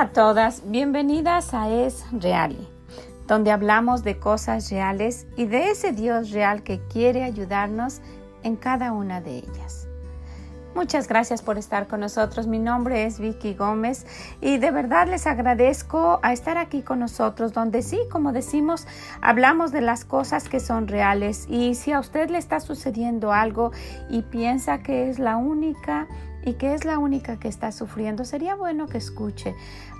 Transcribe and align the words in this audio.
A 0.00 0.12
todas, 0.12 0.62
bienvenidas 0.64 1.52
a 1.52 1.68
Es 1.68 2.06
Real, 2.10 2.56
donde 3.26 3.50
hablamos 3.50 4.02
de 4.02 4.18
cosas 4.18 4.70
reales 4.70 5.26
y 5.36 5.44
de 5.44 5.72
ese 5.72 5.92
Dios 5.92 6.30
real 6.30 6.62
que 6.62 6.80
quiere 6.88 7.22
ayudarnos 7.22 8.00
en 8.42 8.56
cada 8.56 8.92
una 8.92 9.20
de 9.20 9.36
ellas. 9.36 9.88
Muchas 10.74 11.06
gracias 11.06 11.42
por 11.42 11.58
estar 11.58 11.86
con 11.86 12.00
nosotros. 12.00 12.46
Mi 12.46 12.58
nombre 12.58 13.04
es 13.04 13.20
Vicky 13.20 13.52
Gómez 13.52 14.06
y 14.40 14.56
de 14.56 14.70
verdad 14.70 15.06
les 15.06 15.26
agradezco 15.26 16.18
a 16.22 16.32
estar 16.32 16.56
aquí 16.56 16.80
con 16.80 17.00
nosotros, 17.00 17.52
donde 17.52 17.82
sí, 17.82 18.00
como 18.10 18.32
decimos, 18.32 18.86
hablamos 19.20 19.70
de 19.70 19.82
las 19.82 20.06
cosas 20.06 20.48
que 20.48 20.60
son 20.60 20.88
reales 20.88 21.44
y 21.46 21.74
si 21.74 21.92
a 21.92 22.00
usted 22.00 22.30
le 22.30 22.38
está 22.38 22.60
sucediendo 22.60 23.34
algo 23.34 23.70
y 24.08 24.22
piensa 24.22 24.78
que 24.78 25.10
es 25.10 25.18
la 25.18 25.36
única 25.36 26.08
y 26.44 26.54
que 26.54 26.74
es 26.74 26.84
la 26.84 26.98
única 26.98 27.38
que 27.38 27.48
está 27.48 27.72
sufriendo, 27.72 28.24
sería 28.24 28.54
bueno 28.54 28.86
que 28.86 28.98
escuche. 28.98 29.54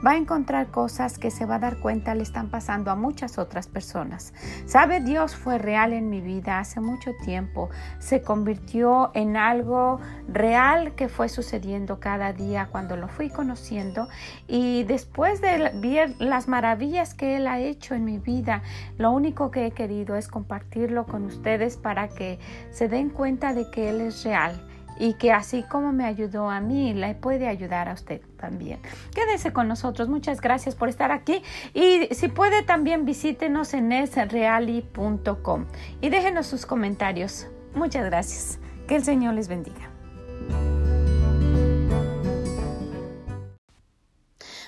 Va 0.05 0.13
a 0.13 0.17
encontrar 0.17 0.69
cosas 0.71 1.19
que 1.19 1.31
se 1.31 1.45
va 1.45 1.57
a 1.57 1.59
dar 1.59 1.79
cuenta 1.79 2.15
le 2.15 2.23
están 2.23 2.51
pasando 2.51 2.91
a 2.91 2.97
muchas 2.97 3.39
otras 3.39 3.67
personas. 3.67 4.33
Sabe, 4.65 5.01
Dios 5.01 5.37
fue 5.37 5.59
real 5.59 5.93
en 5.93 6.09
mi 6.09 6.21
vida 6.21 6.59
hace 6.59 6.81
mucho 6.81 7.11
tiempo. 7.25 7.69
Se 7.99 8.23
convirtió 8.23 9.11
en 9.15 9.37
algo 9.37 10.01
real 10.29 10.95
que 10.95 11.09
fue 11.09 11.29
sucediendo 11.29 12.01
cada 12.01 12.33
día 12.33 12.69
cuando 12.71 12.97
lo 12.97 13.09
fui 13.09 13.29
conociendo 13.29 14.09
y 14.49 14.85
después 14.85 15.41
de 15.41 15.73
ver 15.75 16.15
las 16.19 16.49
maravillas 16.49 17.15
que 17.15 17.37
Él 17.37 17.47
ha 17.47 17.61
hecho 17.61 17.95
en 17.95 18.05
mi 18.05 18.19
vida, 18.19 18.63
lo 18.97 19.11
único 19.11 19.51
que 19.51 19.67
he 19.67 19.71
querido 19.73 20.17
es 20.17 20.29
compartirlo 20.29 21.07
con 21.07 21.25
ustedes 21.25 21.77
para 21.77 22.09
que 22.09 22.39
se 22.71 22.89
den 22.89 23.11
cuenta 23.11 23.53
de 23.53 23.71
que 23.71 23.91
Él 23.91 24.01
es 24.01 24.25
real 24.25 24.70
y 25.01 25.15
que 25.15 25.33
así 25.33 25.63
como 25.63 25.93
me 25.93 26.05
ayudó 26.05 26.51
a 26.51 26.61
mí, 26.61 26.93
le 26.93 27.15
puede 27.15 27.49
ayudar 27.49 27.89
a 27.89 27.95
usted 27.95 28.21
también. 28.37 28.81
Quédese 29.15 29.53
con 29.53 29.67
nosotros. 29.67 30.09
Muchas 30.09 30.43
gracias 30.43 30.75
por 30.75 30.91
estar 30.91 31.11
aquí 31.11 31.43
y 31.73 32.15
si 32.15 32.29
puede 32.29 32.63
también 32.63 33.07
visítenos 33.07 33.73
en 33.73 33.93
esreali.com 33.93 35.65
y 36.03 36.11
déjenos 36.11 36.47
sus 36.47 36.67
comentarios. 36.67 37.49
Muchas 37.75 38.05
gracias. 38.05 38.59
Que 38.87 38.97
el 38.97 39.05
Señor 39.05 39.35
les 39.35 39.49
bendiga. 39.49 39.89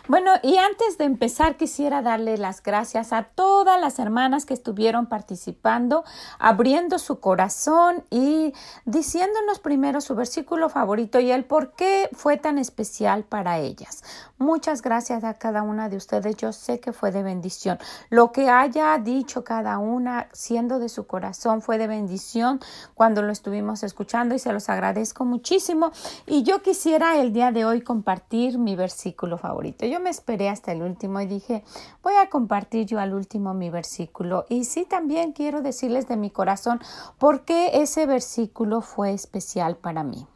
Bueno, 0.09 0.33
y 0.43 0.57
antes 0.57 0.99
de 0.99 1.05
empezar 1.05 1.57
quisiera 1.57 2.03
darle 2.03 2.37
las 2.37 2.61
gracias 2.61 3.13
a 3.13 3.23
todas 3.23 3.81
las 3.81 4.01
hermanas 4.01 4.45
que 4.45 4.53
estuvieron 4.53 5.07
participando, 5.07 6.03
abriendo 6.41 6.99
su 6.99 7.21
corazón 7.21 8.03
y 8.11 8.53
diciéndonos 8.85 9.61
primero 9.61 10.01
su 10.01 10.17
versículo 10.17 10.69
favorito 10.69 11.21
y 11.21 11.31
el 11.31 11.45
por 11.45 11.75
qué 11.75 12.09
fue 12.15 12.37
tan 12.37 12.59
especial 12.59 13.23
para 13.23 13.61
ellas. 13.61 14.03
Muchas 14.39 14.83
gracias 14.83 15.23
a 15.23 15.35
cada 15.35 15.63
una 15.63 15.89
de 15.89 15.97
ustedes. 15.97 16.35
Yo 16.37 16.53
sé 16.53 16.81
que 16.81 16.93
fue 16.93 17.13
de 17.13 17.23
bendición. 17.23 17.79
Lo 18.11 18.33
que 18.33 18.51
haya 18.51 18.99
dicho 18.99 19.45
cada 19.45 19.79
una 19.79 20.27
siendo 20.33 20.81
de 20.81 20.89
su 20.89 21.07
corazón 21.07 21.63
fue 21.63 21.79
de 21.79 21.87
bendición 21.87 22.59
cuando 22.95 23.23
lo 23.23 23.31
estuvimos 23.31 23.85
escuchando 23.85 24.35
y 24.35 24.41
se 24.41 24.53
los 24.53 24.69
agradezco 24.69 25.25
muchísimo. 25.25 25.93
Y 26.27 26.43
yo 26.43 26.61
quisiera 26.61 27.21
el 27.21 27.33
día 27.33 27.53
de 27.53 27.65
hoy 27.65 27.83
compartir 27.83 28.59
mi 28.59 28.75
versículo 28.75 29.39
favorito 29.39 29.92
yo 29.93 30.01
me 30.01 30.11
esperé 30.11 30.49
hasta 30.49 30.73
el 30.73 30.83
último 30.83 31.21
y 31.21 31.27
dije, 31.27 31.63
voy 32.03 32.15
a 32.15 32.31
compartir 32.31 32.87
yo 32.87 32.99
al 32.99 33.13
último 33.13 33.53
mi 33.53 33.69
versículo. 33.69 34.47
Y 34.49 34.65
sí, 34.65 34.87
también 34.87 35.33
quiero 35.33 35.61
decirles 35.61 36.09
de 36.09 36.17
mi 36.17 36.31
corazón 36.31 36.81
por 37.19 37.43
qué 37.45 37.83
ese 37.83 38.07
versículo 38.07 38.81
fue 38.81 39.13
especial 39.13 39.77
para 39.77 40.03
mí. 40.03 40.27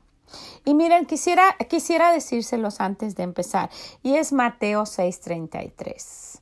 Y 0.64 0.74
miren, 0.74 1.06
quisiera, 1.06 1.56
quisiera 1.70 2.12
decírselos 2.12 2.80
antes 2.80 3.16
de 3.16 3.22
empezar, 3.22 3.70
y 4.02 4.16
es 4.16 4.32
Mateo 4.32 4.82
6:33. 4.82 6.40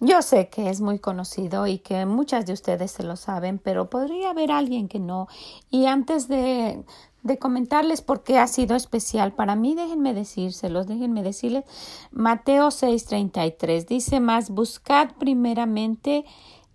Yo 0.00 0.22
sé 0.22 0.48
que 0.48 0.70
es 0.70 0.80
muy 0.80 1.00
conocido 1.00 1.66
y 1.66 1.78
que 1.78 2.06
muchas 2.06 2.46
de 2.46 2.52
ustedes 2.52 2.92
se 2.92 3.02
lo 3.02 3.16
saben, 3.16 3.58
pero 3.58 3.90
podría 3.90 4.30
haber 4.30 4.52
alguien 4.52 4.86
que 4.86 5.00
no. 5.00 5.26
Y 5.70 5.86
antes 5.86 6.28
de, 6.28 6.84
de 7.24 7.38
comentarles 7.38 8.00
por 8.00 8.22
qué 8.22 8.38
ha 8.38 8.46
sido 8.46 8.76
especial 8.76 9.32
para 9.32 9.56
mí, 9.56 9.74
déjenme 9.74 10.14
decírselos, 10.14 10.86
déjenme 10.86 11.24
decirles, 11.24 11.64
Mateo 12.12 12.68
6:33 12.68 13.86
dice 13.86 14.20
más, 14.20 14.50
buscad 14.50 15.10
primeramente 15.18 16.24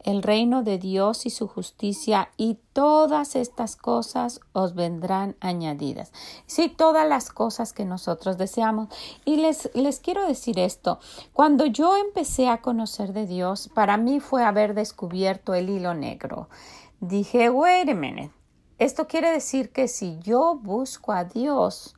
el 0.03 0.23
reino 0.23 0.63
de 0.63 0.77
Dios 0.77 1.25
y 1.25 1.29
su 1.29 1.47
justicia 1.47 2.29
y 2.37 2.59
todas 2.73 3.35
estas 3.35 3.75
cosas 3.75 4.39
os 4.53 4.75
vendrán 4.75 5.35
añadidas. 5.39 6.11
Sí, 6.45 6.69
todas 6.69 7.07
las 7.07 7.29
cosas 7.29 7.73
que 7.73 7.85
nosotros 7.85 8.37
deseamos. 8.37 8.89
Y 9.25 9.37
les, 9.37 9.69
les 9.73 9.99
quiero 9.99 10.27
decir 10.27 10.59
esto, 10.59 10.99
cuando 11.33 11.65
yo 11.65 11.97
empecé 11.97 12.49
a 12.49 12.61
conocer 12.61 13.13
de 13.13 13.25
Dios, 13.25 13.69
para 13.73 13.97
mí 13.97 14.19
fue 14.19 14.43
haber 14.43 14.73
descubierto 14.73 15.53
el 15.53 15.69
hilo 15.69 15.93
negro. 15.93 16.49
Dije, 16.99 17.49
wait 17.49 17.89
a 17.89 17.93
minute, 17.93 18.31
esto 18.79 19.07
quiere 19.07 19.31
decir 19.31 19.71
que 19.71 19.87
si 19.87 20.19
yo 20.19 20.55
busco 20.55 21.11
a 21.11 21.25
Dios, 21.25 21.95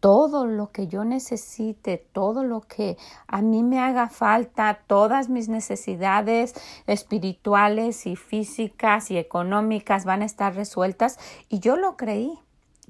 todo 0.00 0.46
lo 0.46 0.70
que 0.70 0.86
yo 0.86 1.04
necesite, 1.04 1.98
todo 2.12 2.44
lo 2.44 2.60
que 2.60 2.96
a 3.26 3.42
mí 3.42 3.62
me 3.62 3.80
haga 3.80 4.08
falta, 4.08 4.80
todas 4.86 5.28
mis 5.28 5.48
necesidades 5.48 6.54
espirituales 6.86 8.06
y 8.06 8.16
físicas 8.16 9.10
y 9.10 9.18
económicas 9.18 10.04
van 10.04 10.22
a 10.22 10.26
estar 10.26 10.54
resueltas 10.54 11.18
y 11.48 11.60
yo 11.60 11.76
lo 11.76 11.96
creí. 11.96 12.38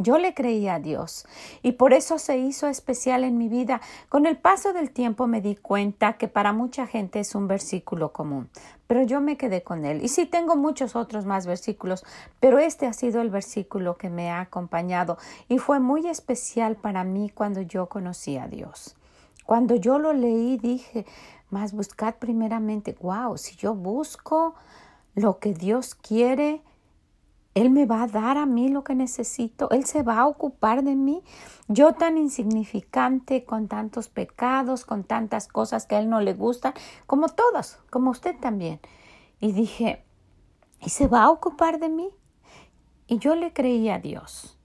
Yo 0.01 0.17
le 0.19 0.33
creí 0.33 0.69
a 0.69 0.79
Dios 0.79 1.27
y 1.61 1.73
por 1.73 1.93
eso 1.93 2.19
se 2.19 2.39
hizo 2.39 2.69
especial 2.69 3.25
en 3.25 3.37
mi 3.37 3.49
vida. 3.49 3.81
Con 4.09 4.27
el 4.27 4.37
paso 4.37 4.73
del 4.73 4.93
tiempo 4.93 5.27
me 5.27 5.41
di 5.41 5.57
cuenta 5.57 6.13
que 6.13 6.29
para 6.29 6.53
mucha 6.53 6.87
gente 6.87 7.19
es 7.19 7.35
un 7.35 7.49
versículo 7.49 8.13
común, 8.13 8.49
pero 8.87 9.03
yo 9.03 9.21
me 9.21 9.37
quedé 9.37 9.65
con 9.65 9.85
él. 9.85 10.05
Y 10.05 10.09
sí 10.09 10.25
tengo 10.25 10.55
muchos 10.55 10.95
otros 10.95 11.27
más 11.27 11.47
versículos, 11.47 12.05
pero 12.39 12.61
este 12.61 12.87
ha 12.87 12.93
sido 12.93 13.21
el 13.21 13.31
versículo 13.31 13.97
que 13.97 14.09
me 14.09 14.31
ha 14.31 14.41
acompañado 14.41 15.19
y 15.49 15.59
fue 15.59 15.81
muy 15.81 16.07
especial 16.07 16.77
para 16.77 17.03
mí 17.03 17.31
cuando 17.35 17.61
yo 17.61 17.87
conocí 17.87 18.37
a 18.37 18.47
Dios. 18.47 18.95
Cuando 19.47 19.75
yo 19.75 19.99
lo 19.99 20.13
leí 20.13 20.59
dije, 20.59 21.07
más 21.51 21.73
buscad 21.73 22.15
primeramente, 22.21 22.97
wow, 23.01 23.37
si 23.37 23.57
yo 23.57 23.75
busco 23.75 24.55
lo 25.17 25.41
que 25.41 25.55
Dios 25.55 25.97
quiere, 25.97 26.63
él 27.61 27.71
me 27.71 27.87
va 27.87 28.03
a 28.03 28.07
dar 28.07 28.37
a 28.37 28.47
mí 28.47 28.69
lo 28.69 28.85
que 28.85 28.95
necesito. 28.95 29.71
Él 29.71 29.85
se 29.85 30.03
va 30.03 30.19
a 30.19 30.27
ocupar 30.27 30.85
de 30.85 30.95
mí. 30.95 31.23
Yo 31.67 31.95
tan 31.95 32.19
insignificante, 32.19 33.45
con 33.45 33.69
tantos 33.69 34.09
pecados, 34.09 34.85
con 34.85 35.05
tantas 35.05 35.49
cosas 35.49 35.87
que 35.87 35.97
a 35.97 36.01
Él 36.01 36.09
no 36.09 36.21
le 36.21 36.35
gustan, 36.35 36.75
como 37.07 37.29
todos, 37.29 37.79
como 37.91 38.11
usted 38.11 38.37
también. 38.39 38.81
Y 39.41 39.53
dije, 39.53 40.05
¿y 40.81 40.91
se 40.91 41.09
va 41.09 41.25
a 41.25 41.31
ocupar 41.31 41.79
de 41.79 41.89
mí? 41.89 42.11
Y 43.07 43.19
yo 43.19 43.35
le 43.35 43.53
creí 43.53 43.89
a 43.89 43.99
Dios. 43.99 44.59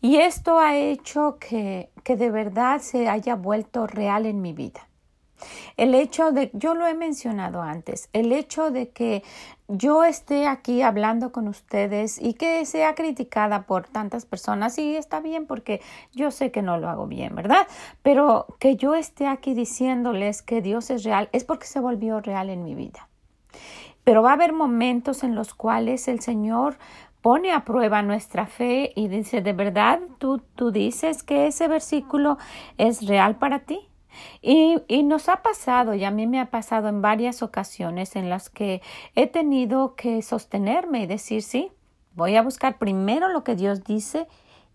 Y 0.00 0.16
esto 0.16 0.58
ha 0.58 0.76
hecho 0.76 1.38
que, 1.38 1.90
que 2.02 2.16
de 2.16 2.30
verdad 2.30 2.80
se 2.80 3.08
haya 3.08 3.36
vuelto 3.36 3.86
real 3.86 4.26
en 4.26 4.40
mi 4.42 4.52
vida. 4.52 4.87
El 5.76 5.94
hecho 5.94 6.32
de, 6.32 6.50
yo 6.52 6.74
lo 6.74 6.86
he 6.86 6.94
mencionado 6.94 7.62
antes, 7.62 8.08
el 8.12 8.32
hecho 8.32 8.70
de 8.70 8.90
que 8.90 9.22
yo 9.68 10.04
esté 10.04 10.46
aquí 10.46 10.82
hablando 10.82 11.30
con 11.30 11.46
ustedes 11.46 12.20
y 12.20 12.34
que 12.34 12.64
sea 12.64 12.94
criticada 12.94 13.66
por 13.66 13.86
tantas 13.86 14.24
personas, 14.24 14.78
y 14.78 14.96
está 14.96 15.20
bien 15.20 15.46
porque 15.46 15.80
yo 16.12 16.30
sé 16.30 16.50
que 16.50 16.62
no 16.62 16.78
lo 16.78 16.88
hago 16.88 17.06
bien, 17.06 17.34
¿verdad? 17.34 17.66
Pero 18.02 18.46
que 18.58 18.76
yo 18.76 18.94
esté 18.94 19.26
aquí 19.26 19.54
diciéndoles 19.54 20.42
que 20.42 20.62
Dios 20.62 20.90
es 20.90 21.04
real 21.04 21.28
es 21.32 21.44
porque 21.44 21.66
se 21.66 21.80
volvió 21.80 22.20
real 22.20 22.48
en 22.48 22.64
mi 22.64 22.74
vida. 22.74 23.08
Pero 24.04 24.22
va 24.22 24.30
a 24.30 24.34
haber 24.34 24.54
momentos 24.54 25.22
en 25.22 25.34
los 25.34 25.52
cuales 25.52 26.08
el 26.08 26.20
Señor 26.20 26.78
pone 27.20 27.52
a 27.52 27.64
prueba 27.64 28.00
nuestra 28.00 28.46
fe 28.46 28.92
y 28.96 29.08
dice, 29.08 29.42
¿de 29.42 29.52
verdad 29.52 30.00
tú, 30.18 30.40
tú 30.54 30.70
dices 30.70 31.22
que 31.22 31.46
ese 31.46 31.68
versículo 31.68 32.38
es 32.78 33.06
real 33.06 33.36
para 33.36 33.60
ti? 33.60 33.88
Y, 34.42 34.78
y, 34.88 35.02
nos 35.02 35.28
ha 35.28 35.42
pasado, 35.42 35.94
y 35.94 36.04
a 36.04 36.10
mí 36.10 36.26
me 36.26 36.40
ha 36.40 36.46
pasado 36.46 36.88
en 36.88 37.02
varias 37.02 37.42
ocasiones 37.42 38.16
en 38.16 38.30
las 38.30 38.50
que 38.50 38.82
he 39.14 39.26
tenido 39.26 39.94
que 39.94 40.22
sostenerme 40.22 41.02
y 41.02 41.06
decir, 41.06 41.42
sí, 41.42 41.70
voy 42.14 42.36
a 42.36 42.42
buscar 42.42 42.78
primero 42.78 43.28
lo 43.28 43.44
que 43.44 43.54
Dios 43.54 43.84
dice 43.84 44.26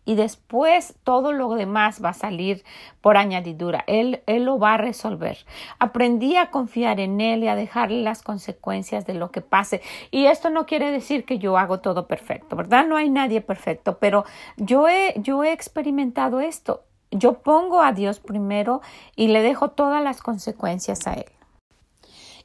y 0.06 0.16
después 0.16 0.96
todo 1.04 1.32
lo 1.32 1.54
demás 1.54 2.04
va 2.04 2.10
a 2.10 2.14
salir 2.14 2.64
por 3.02 3.18
añadidura. 3.18 3.84
Él, 3.88 4.22
él 4.26 4.46
lo 4.46 4.60
va 4.60 4.74
a 4.74 4.78
resolver. 4.78 5.38
Aprendí 5.80 6.36
a 6.36 6.52
confiar 6.52 7.00
en 7.00 7.22
Él 7.22 7.44
y 7.44 7.48
a 7.48 7.56
dejarle 7.56 8.02
las 8.02 8.22
consecuencias 8.22 9.06
de 9.06 9.14
lo 9.14 9.32
que 9.32 9.42
pase. 9.42 9.82
Y 10.12 10.26
esto 10.26 10.50
no 10.50 10.66
quiere 10.66 10.92
decir 10.92 11.26
que 11.26 11.40
yo 11.40 11.58
hago 11.58 11.80
todo 11.80 12.08
perfecto, 12.08 12.56
¿verdad? 12.56 12.86
No 12.86 12.98
hay 12.98 13.10
nadie 13.10 13.42
perfecto, 13.42 13.98
pero 14.00 14.26
yo 14.58 14.88
he, 14.88 15.14
yo 15.18 15.44
he 15.44 15.52
experimentado 15.52 16.40
esto 16.42 16.84
yo 17.14 17.40
pongo 17.42 17.82
a 17.82 17.94
Dios 17.94 18.20
primero 18.20 18.82
y 19.16 19.28
le 19.28 19.42
dejo 19.42 19.70
todas 19.70 20.04
las 20.04 20.22
consecuencias 20.22 21.08
a 21.08 21.14
Él. 21.14 21.32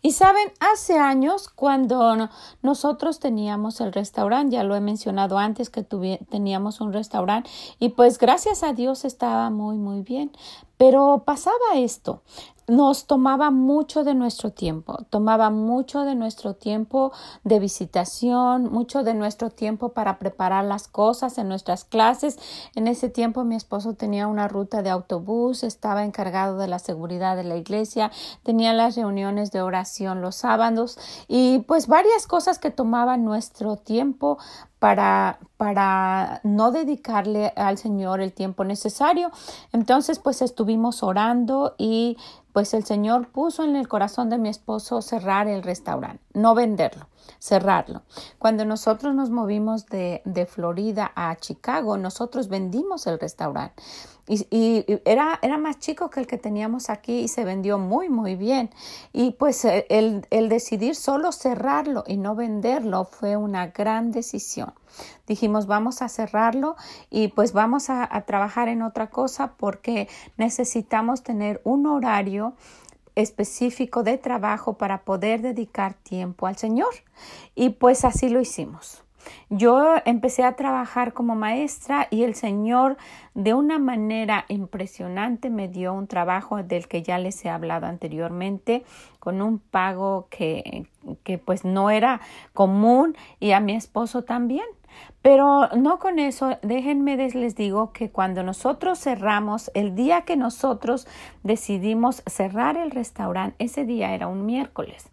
Y 0.01 0.13
saben, 0.13 0.53
hace 0.61 0.97
años 0.97 1.49
cuando 1.49 2.29
nosotros 2.63 3.19
teníamos 3.19 3.81
el 3.81 3.93
restaurante, 3.93 4.55
ya 4.55 4.63
lo 4.63 4.77
he 4.77 4.81
mencionado 4.81 5.39
antes 5.39 5.71
que 5.71 5.83
teníamos 5.83 6.81
un 6.81 6.93
restaurante 6.93 7.51
y 7.81 7.91
pues 7.91 8.19
gracias 8.19 8.63
a 8.63 8.73
Dios 8.73 9.05
estaba 9.05 9.51
muy 9.51 9.77
muy 9.77 10.03
bien. 10.03 10.31
Pero 10.77 11.25
pasaba 11.27 11.57
esto, 11.75 12.23
nos 12.69 13.07
tomaba 13.07 13.51
mucho 13.51 14.05
de 14.05 14.15
nuestro 14.15 14.51
tiempo, 14.51 14.99
tomaba 15.11 15.51
mucho 15.51 16.03
de 16.03 16.15
nuestro 16.15 16.55
tiempo 16.55 17.13
de 17.43 17.59
visitación, 17.59 18.71
mucho 18.71 19.03
de 19.03 19.15
nuestro 19.15 19.51
tiempo 19.51 19.91
para 19.91 20.19
preparar 20.19 20.65
las 20.67 20.87
cosas 20.87 21.39
en 21.39 21.49
nuestras 21.49 21.85
clases. 21.85 22.39
En 22.75 22.87
ese 22.87 23.09
tiempo 23.09 23.45
mi 23.45 23.57
esposo 23.57 23.95
tenía 23.95 24.27
una 24.27 24.49
ruta 24.49 24.83
de 24.83 24.91
autobús, 24.91 25.65
estaba 25.65 26.05
encargado 26.05 26.59
de 26.59 26.69
la 26.69 26.79
seguridad 26.79 27.37
de 27.37 27.45
la 27.45 27.57
iglesia, 27.57 28.11
tenía 28.43 28.73
las 28.75 28.97
reuniones 28.97 29.51
de 29.51 29.63
oración 29.63 30.21
los 30.21 30.37
sábados 30.37 30.99
y 31.27 31.61
pues 31.61 31.87
varias 31.87 32.27
cosas 32.27 32.59
que 32.59 32.71
tomaban 32.71 33.25
nuestro 33.25 33.77
tiempo 33.77 34.39
para, 34.79 35.39
para 35.57 36.41
no 36.45 36.71
dedicarle 36.71 37.53
al 37.57 37.79
Señor 37.79 38.21
el 38.21 38.33
tiempo 38.33 38.65
necesario. 38.65 39.31
Entonces, 39.73 40.19
pues 40.19 40.43
estuvimos 40.43 41.03
orando 41.03 41.75
y 41.79 42.17
pues 42.53 42.75
el 42.75 42.85
Señor 42.85 43.29
puso 43.29 43.65
en 43.65 43.77
el 43.77 43.89
corazón 43.89 44.31
de 44.31 44.39
mi 44.39 44.49
esposo 44.49 45.03
cerrar 45.03 45.49
el 45.49 45.63
restaurante, 45.63 46.23
no 46.35 46.55
venderlo, 46.55 47.07
cerrarlo. 47.39 48.03
Cuando 48.39 48.65
nosotros 48.65 49.15
nos 49.15 49.31
movimos 49.31 49.87
de, 49.87 50.23
de 50.25 50.47
Florida 50.47 51.13
a 51.15 51.37
Chicago, 51.37 51.97
nosotros 51.97 52.49
vendimos 52.49 53.07
el 53.07 53.19
restaurante. 53.19 53.83
Y, 54.29 54.47
y, 54.51 55.01
era, 55.07 55.39
era 55.41 55.57
más 55.57 55.79
chico 55.79 56.11
que 56.11 56.21
el 56.21 56.27
que 56.27 56.37
teníamos 56.37 56.91
aquí 56.91 57.21
y 57.21 57.29
se 57.29 57.45
vendió 57.45 57.79
muy, 57.79 58.11
muy 58.11 58.37
bien. 58.37 58.71
Y 59.13 59.33
pues 59.33 59.65
eh, 59.65 59.87
el, 59.89 60.27
el 60.31 60.49
decidir 60.51 60.95
solo 60.95 61.33
cerrarlo 61.33 62.05
y 62.07 62.19
no 62.19 62.35
venderlo 62.35 63.05
fue 63.05 63.37
una 63.37 63.69
gran 63.69 64.13
decisión. 64.13 64.75
Dijimos, 65.27 65.67
vamos 65.67 66.03
a 66.03 66.09
cerrarlo 66.09 66.77
y 67.11 67.29
pues 67.29 67.53
vamos 67.53 67.89
a, 67.89 68.07
a 68.15 68.23
trabajar 68.23 68.69
en 68.69 68.83
otra 68.83 69.09
cosa 69.09 69.55
porque 69.57 70.09
necesitamos 70.37 71.23
tener 71.23 71.61
un 71.65 71.87
horario 71.87 72.55
específico 73.19 74.03
de 74.05 74.17
trabajo 74.17 74.75
para 74.79 75.03
poder 75.03 75.43
dedicar 75.43 75.95
tiempo 75.95 76.47
al 76.47 76.57
Señor. 76.57 76.95
Y 77.55 77.71
pues 77.71 78.05
así 78.05 78.29
lo 78.29 78.41
hicimos. 78.41 79.03
Yo 79.51 79.97
empecé 80.05 80.45
a 80.45 80.55
trabajar 80.55 81.13
como 81.13 81.35
maestra 81.35 82.07
y 82.11 82.23
el 82.23 82.35
Señor 82.35 82.97
de 83.35 83.55
una 83.55 83.79
manera 83.79 84.45
impresionante 84.49 85.51
me 85.51 85.69
dio 85.69 85.93
un 85.93 86.07
trabajo 86.07 86.63
del 86.63 86.87
que 86.87 87.03
ya 87.03 87.19
les 87.19 87.45
he 87.45 87.51
hablado 87.51 87.87
anteriormente 87.87 88.85
con 89.19 89.43
un 89.43 89.59
pago 89.59 90.29
que, 90.31 90.87
que 91.25 91.39
pues 91.39 91.65
no 91.65 91.91
era 91.91 92.21
común 92.55 93.17
y 93.41 93.51
a 93.51 93.61
mi 93.61 93.75
esposo 93.75 94.23
también. 94.23 94.67
Pero 95.23 95.69
no 95.77 95.99
con 95.99 96.19
eso, 96.19 96.59
déjenme 96.63 97.17
les 97.17 97.57
digo 97.57 97.93
que 97.93 98.11
cuando 98.11 98.43
nosotros 98.43 99.01
cerramos, 99.01 99.71
el 99.75 99.95
día 99.95 100.23
que 100.23 100.37
nosotros 100.37 101.07
decidimos 101.43 102.23
cerrar 102.27 102.77
el 102.77 102.91
restaurante, 102.91 103.57
ese 103.59 103.85
día 103.85 104.15
era 104.15 104.29
un 104.29 104.47
miércoles. 104.47 105.11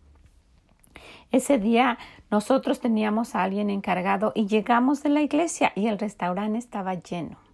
Ese 1.32 1.58
día 1.58 1.98
nosotros 2.32 2.80
teníamos 2.80 3.36
a 3.36 3.44
alguien 3.44 3.70
encargado 3.70 4.32
y 4.36 4.48
llegamos 4.48 5.04
de 5.04 5.10
la 5.10 5.22
iglesia 5.22 5.72
y 5.76 5.88
el 5.88 6.00
restaurante 6.00 6.60
estaba 6.60 6.94
lleno. 6.94 7.45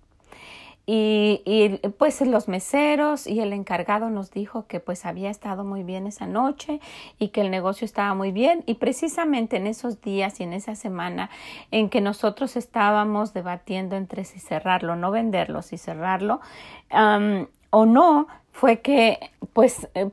Y, 0.85 1.41
y, 1.45 1.87
pues 1.89 2.21
los 2.21 2.47
meseros 2.47 3.27
y 3.27 3.39
el 3.39 3.53
encargado 3.53 4.09
nos 4.09 4.31
dijo 4.31 4.65
que 4.67 4.79
pues 4.79 5.05
había 5.05 5.29
estado 5.29 5.63
muy 5.63 5.83
bien 5.83 6.07
esa 6.07 6.25
noche 6.25 6.79
y 7.19 7.29
que 7.29 7.41
el 7.41 7.51
negocio 7.51 7.85
estaba 7.85 8.13
muy 8.13 8.31
bien. 8.31 8.63
Y 8.65 8.75
precisamente 8.75 9.57
en 9.57 9.67
esos 9.67 10.01
días 10.01 10.39
y 10.39 10.43
en 10.43 10.53
esa 10.53 10.75
semana 10.75 11.29
en 11.69 11.89
que 11.89 12.01
nosotros 12.01 12.55
estábamos 12.55 13.33
debatiendo 13.33 13.95
entre 13.95 14.25
si 14.25 14.39
cerrarlo, 14.39 14.95
no 14.95 15.11
venderlo, 15.11 15.61
si 15.61 15.77
cerrarlo 15.77 16.41
o 17.69 17.85
no, 17.85 18.27
fue 18.51 18.81
que 18.81 19.31
pues 19.53 19.87
eh, 19.95 20.09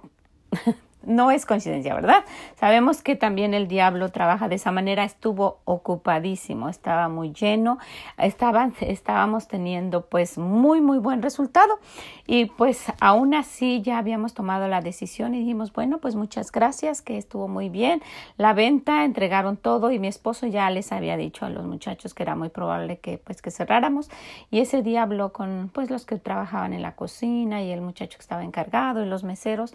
no 1.02 1.30
es 1.30 1.46
coincidencia, 1.46 1.94
¿verdad? 1.94 2.24
Sabemos 2.56 3.02
que 3.02 3.16
también 3.16 3.54
el 3.54 3.68
diablo 3.68 4.10
trabaja 4.10 4.48
de 4.48 4.56
esa 4.56 4.72
manera, 4.72 5.04
estuvo 5.04 5.60
ocupadísimo, 5.64 6.68
estaba 6.68 7.08
muy 7.08 7.32
lleno, 7.32 7.78
estábamos 8.16 9.48
teniendo 9.48 10.06
pues 10.06 10.38
muy, 10.38 10.80
muy 10.80 10.98
buen 10.98 11.22
resultado 11.22 11.78
y 12.26 12.46
pues 12.46 12.86
aún 13.00 13.34
así 13.34 13.80
ya 13.82 13.98
habíamos 13.98 14.34
tomado 14.34 14.68
la 14.68 14.80
decisión 14.80 15.34
y 15.34 15.40
dijimos, 15.40 15.72
bueno, 15.72 15.98
pues 15.98 16.14
muchas 16.14 16.52
gracias, 16.52 17.00
que 17.00 17.16
estuvo 17.16 17.48
muy 17.48 17.68
bien 17.68 18.02
la 18.36 18.52
venta, 18.52 19.04
entregaron 19.04 19.56
todo 19.56 19.90
y 19.90 19.98
mi 19.98 20.08
esposo 20.08 20.46
ya 20.46 20.68
les 20.70 20.92
había 20.92 21.16
dicho 21.16 21.46
a 21.46 21.50
los 21.50 21.64
muchachos 21.64 22.12
que 22.14 22.22
era 22.22 22.34
muy 22.34 22.48
probable 22.48 22.98
que 22.98 23.18
pues 23.18 23.40
que 23.40 23.50
cerráramos 23.50 24.10
y 24.50 24.60
ese 24.60 24.82
día 24.82 25.02
habló 25.02 25.32
con 25.32 25.70
pues 25.72 25.90
los 25.90 26.04
que 26.04 26.18
trabajaban 26.18 26.72
en 26.72 26.82
la 26.82 26.96
cocina 26.96 27.62
y 27.62 27.70
el 27.70 27.80
muchacho 27.80 28.18
que 28.18 28.22
estaba 28.22 28.44
encargado 28.44 29.04
y 29.04 29.08
los 29.08 29.24
meseros 29.24 29.74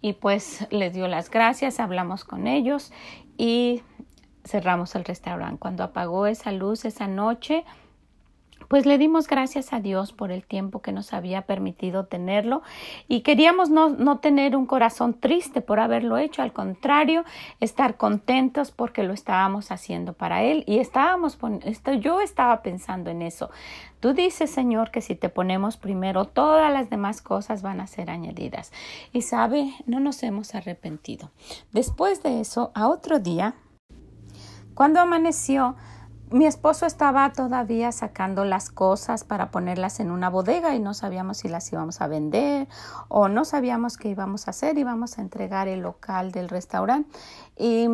y 0.00 0.14
pues 0.14 0.61
les 0.70 0.92
dio 0.92 1.08
las 1.08 1.30
gracias, 1.30 1.80
hablamos 1.80 2.24
con 2.24 2.46
ellos 2.46 2.92
y 3.36 3.82
cerramos 4.44 4.94
el 4.94 5.04
restaurante. 5.04 5.58
Cuando 5.58 5.84
apagó 5.84 6.26
esa 6.26 6.52
luz 6.52 6.84
esa 6.84 7.06
noche, 7.06 7.64
pues 8.72 8.86
le 8.86 8.96
dimos 8.96 9.28
gracias 9.28 9.74
a 9.74 9.80
Dios 9.80 10.14
por 10.14 10.32
el 10.32 10.46
tiempo 10.46 10.80
que 10.80 10.92
nos 10.92 11.12
había 11.12 11.42
permitido 11.42 12.06
tenerlo 12.06 12.62
y 13.06 13.20
queríamos 13.20 13.68
no, 13.68 13.90
no, 13.90 14.20
tener 14.20 14.56
un 14.56 14.64
corazón 14.64 15.12
triste 15.12 15.60
por 15.60 15.78
haberlo 15.78 16.16
hecho, 16.16 16.40
al 16.40 16.54
contrario, 16.54 17.22
estar 17.60 17.98
contentos 17.98 18.70
porque 18.70 19.02
lo 19.02 19.12
estábamos 19.12 19.70
haciendo 19.70 20.14
para 20.14 20.42
Él 20.42 20.64
y 20.66 20.78
estábamos, 20.78 21.36
yo 22.00 22.22
estaba 22.22 22.62
pensando 22.62 23.10
en 23.10 23.20
eso. 23.20 23.50
Tú 24.00 24.14
dices, 24.14 24.50
Señor, 24.50 24.90
que 24.90 25.02
si 25.02 25.16
te 25.16 25.28
ponemos 25.28 25.76
primero, 25.76 26.24
todas 26.24 26.72
las 26.72 26.88
demás 26.88 27.20
cosas 27.20 27.60
van 27.60 27.78
a 27.78 27.86
ser 27.86 28.08
añadidas. 28.08 28.72
Y 29.12 29.20
sabe, 29.20 29.70
no 29.84 30.00
nos 30.00 30.22
hemos 30.22 30.54
arrepentido. 30.54 31.30
Después 31.72 32.22
de 32.22 32.40
eso, 32.40 32.72
a 32.74 32.88
otro 32.88 33.18
día, 33.18 33.54
cuando 34.72 34.98
amaneció, 34.98 35.76
mi 36.32 36.46
esposo 36.46 36.86
estaba 36.86 37.30
todavía 37.32 37.92
sacando 37.92 38.44
las 38.44 38.70
cosas 38.70 39.24
para 39.24 39.50
ponerlas 39.50 40.00
en 40.00 40.10
una 40.10 40.30
bodega 40.30 40.74
y 40.74 40.80
no 40.80 40.94
sabíamos 40.94 41.38
si 41.38 41.48
las 41.48 41.70
íbamos 41.72 42.00
a 42.00 42.06
vender 42.06 42.68
o 43.08 43.28
no 43.28 43.44
sabíamos 43.44 43.96
qué 43.96 44.08
íbamos 44.08 44.46
a 44.46 44.50
hacer, 44.50 44.78
íbamos 44.78 45.18
a 45.18 45.22
entregar 45.22 45.68
el 45.68 45.80
local 45.80 46.32
del 46.32 46.48
restaurante. 46.48 47.10
Y 47.56 47.88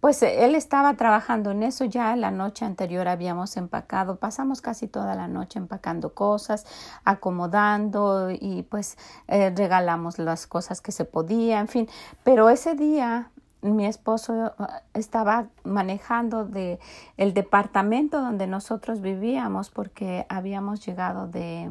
pues 0.00 0.22
él 0.22 0.54
estaba 0.54 0.94
trabajando 0.94 1.50
en 1.50 1.62
eso. 1.62 1.84
Ya 1.84 2.16
la 2.16 2.30
noche 2.30 2.64
anterior 2.64 3.08
habíamos 3.08 3.56
empacado, 3.56 4.16
pasamos 4.16 4.60
casi 4.60 4.88
toda 4.88 5.14
la 5.14 5.28
noche 5.28 5.58
empacando 5.58 6.14
cosas, 6.14 6.66
acomodando 7.04 8.30
y 8.30 8.62
pues 8.64 8.96
eh, 9.28 9.52
regalamos 9.54 10.18
las 10.18 10.46
cosas 10.46 10.80
que 10.80 10.92
se 10.92 11.04
podía, 11.04 11.60
en 11.60 11.68
fin, 11.68 11.88
pero 12.24 12.48
ese 12.48 12.74
día 12.74 13.30
mi 13.62 13.86
esposo 13.86 14.54
ah, 14.58 14.82
estaba 14.92 15.46
manejando 15.64 16.44
de 16.44 16.78
el 17.16 17.32
departamento 17.32 18.20
donde 18.20 18.46
nosotros 18.46 19.00
vivíamos 19.00 19.70
porque 19.70 20.26
habíamos 20.28 20.84
llegado 20.84 21.28
de, 21.28 21.70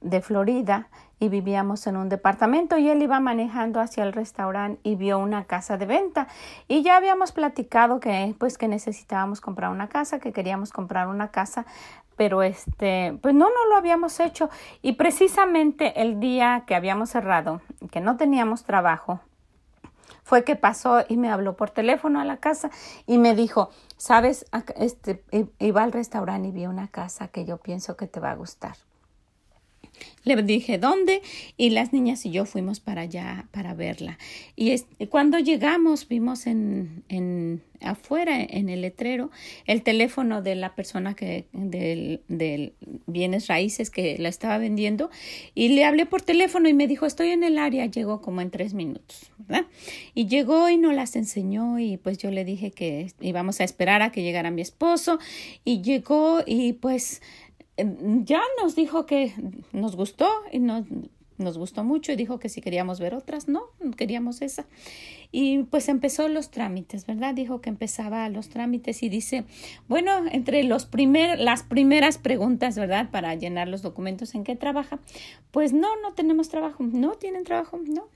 de 0.00 0.20
Florida 0.20 0.88
y 1.18 1.28
vivíamos 1.28 1.86
en 1.86 1.96
un 1.96 2.08
departamento 2.08 2.76
y 2.76 2.90
él 2.90 3.02
iba 3.02 3.20
manejando 3.20 3.80
hacia 3.80 4.04
el 4.04 4.12
restaurante 4.12 4.80
y 4.82 4.96
vio 4.96 5.18
una 5.18 5.44
casa 5.44 5.78
de 5.78 5.86
venta. 5.86 6.28
Y 6.68 6.82
ya 6.82 6.96
habíamos 6.96 7.32
platicado 7.32 8.00
que 8.00 8.34
pues 8.38 8.58
que 8.58 8.68
necesitábamos 8.68 9.40
comprar 9.40 9.70
una 9.70 9.88
casa, 9.88 10.18
que 10.18 10.32
queríamos 10.32 10.72
comprar 10.72 11.08
una 11.08 11.28
casa, 11.28 11.64
pero 12.16 12.42
este 12.42 13.16
pues 13.22 13.34
no 13.34 13.48
no 13.48 13.66
lo 13.70 13.76
habíamos 13.76 14.20
hecho. 14.20 14.50
Y 14.82 14.92
precisamente 14.92 16.02
el 16.02 16.20
día 16.20 16.64
que 16.66 16.74
habíamos 16.74 17.10
cerrado, 17.10 17.62
que 17.90 18.00
no 18.00 18.16
teníamos 18.16 18.64
trabajo, 18.64 19.20
fue 20.26 20.42
que 20.42 20.56
pasó 20.56 21.04
y 21.08 21.16
me 21.16 21.30
habló 21.30 21.54
por 21.54 21.70
teléfono 21.70 22.18
a 22.18 22.24
la 22.24 22.38
casa 22.38 22.68
y 23.06 23.16
me 23.16 23.36
dijo, 23.36 23.70
sabes, 23.96 24.44
este, 24.74 25.22
iba 25.60 25.84
al 25.84 25.92
restaurante 25.92 26.48
y 26.48 26.50
vi 26.50 26.66
una 26.66 26.88
casa 26.88 27.28
que 27.28 27.44
yo 27.44 27.58
pienso 27.58 27.96
que 27.96 28.08
te 28.08 28.18
va 28.18 28.32
a 28.32 28.34
gustar. 28.34 28.74
Le 30.24 30.42
dije 30.42 30.78
dónde 30.78 31.22
y 31.56 31.70
las 31.70 31.92
niñas 31.92 32.26
y 32.26 32.30
yo 32.30 32.44
fuimos 32.44 32.80
para 32.80 33.02
allá 33.02 33.46
para 33.52 33.74
verla. 33.74 34.18
Y 34.56 34.76
cuando 35.08 35.38
llegamos 35.38 36.08
vimos 36.08 36.46
en, 36.46 37.04
en 37.08 37.62
afuera 37.80 38.40
en 38.42 38.68
el 38.68 38.82
letrero 38.82 39.30
el 39.66 39.82
teléfono 39.82 40.42
de 40.42 40.54
la 40.54 40.74
persona 40.74 41.14
que 41.14 41.46
del, 41.52 42.22
del 42.28 42.72
bienes 43.06 43.46
raíces 43.48 43.90
que 43.90 44.16
la 44.18 44.28
estaba 44.28 44.58
vendiendo 44.58 45.10
y 45.54 45.68
le 45.68 45.84
hablé 45.84 46.06
por 46.06 46.22
teléfono 46.22 46.68
y 46.68 46.74
me 46.74 46.86
dijo 46.86 47.06
estoy 47.06 47.28
en 47.28 47.44
el 47.44 47.58
área 47.58 47.86
llegó 47.86 48.20
como 48.20 48.40
en 48.40 48.50
tres 48.50 48.74
minutos 48.74 49.30
¿verdad? 49.38 49.66
y 50.14 50.26
llegó 50.26 50.68
y 50.68 50.76
nos 50.76 50.94
las 50.94 51.16
enseñó 51.16 51.78
y 51.78 51.96
pues 51.96 52.18
yo 52.18 52.30
le 52.30 52.44
dije 52.44 52.70
que 52.70 53.12
íbamos 53.20 53.60
a 53.60 53.64
esperar 53.64 54.02
a 54.02 54.12
que 54.12 54.22
llegara 54.22 54.50
mi 54.50 54.62
esposo 54.62 55.18
y 55.64 55.82
llegó 55.82 56.42
y 56.46 56.74
pues 56.74 57.22
ya 57.76 58.42
nos 58.62 58.74
dijo 58.74 59.06
que 59.06 59.32
nos 59.72 59.96
gustó 59.96 60.28
y 60.50 60.58
nos 60.58 60.84
nos 61.38 61.58
gustó 61.58 61.84
mucho 61.84 62.12
y 62.12 62.16
dijo 62.16 62.38
que 62.38 62.48
si 62.48 62.60
queríamos 62.60 63.00
ver 63.00 63.14
otras, 63.14 63.48
no, 63.48 63.64
queríamos 63.96 64.42
esa. 64.42 64.66
Y 65.32 65.64
pues 65.64 65.88
empezó 65.88 66.28
los 66.28 66.50
trámites, 66.50 67.06
¿verdad? 67.06 67.34
Dijo 67.34 67.60
que 67.60 67.70
empezaba 67.70 68.28
los 68.28 68.48
trámites 68.48 69.02
y 69.02 69.08
dice, 69.08 69.44
bueno, 69.88 70.24
entre 70.30 70.64
los 70.64 70.86
primer, 70.86 71.38
las 71.38 71.62
primeras 71.62 72.18
preguntas, 72.18 72.76
¿verdad? 72.76 73.10
Para 73.10 73.34
llenar 73.34 73.68
los 73.68 73.82
documentos, 73.82 74.34
¿en 74.34 74.44
qué 74.44 74.56
trabaja? 74.56 74.98
Pues 75.50 75.72
no, 75.72 75.88
no 76.02 76.14
tenemos 76.14 76.48
trabajo, 76.48 76.82
no 76.82 77.14
tienen 77.14 77.44
trabajo, 77.44 77.78
no. 77.86 78.08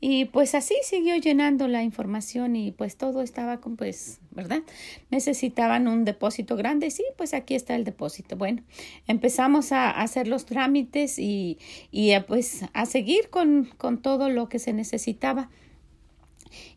Y 0.00 0.24
pues 0.26 0.54
así 0.54 0.74
siguió 0.82 1.16
llenando 1.16 1.68
la 1.68 1.82
información 1.82 2.56
y 2.56 2.72
pues 2.72 2.96
todo 2.96 3.20
estaba 3.20 3.60
con, 3.60 3.76
pues, 3.76 4.20
¿verdad? 4.30 4.62
Necesitaban 5.10 5.88
un 5.88 6.04
depósito 6.04 6.56
grande, 6.56 6.90
sí, 6.90 7.04
pues 7.18 7.34
aquí 7.34 7.54
está 7.54 7.74
el 7.74 7.84
depósito. 7.84 8.36
Bueno, 8.36 8.62
empezamos 9.06 9.72
a 9.72 9.90
hacer 9.90 10.26
los 10.26 10.46
trámites 10.46 11.18
y, 11.18 11.58
y 11.90 12.18
pues 12.20 12.64
a 12.72 12.86
seguir 12.86 13.28
con, 13.28 13.68
con 13.76 14.00
todo 14.00 14.30
lo 14.30 14.48
que 14.48 14.58
se 14.58 14.72
necesitaba. 14.72 15.50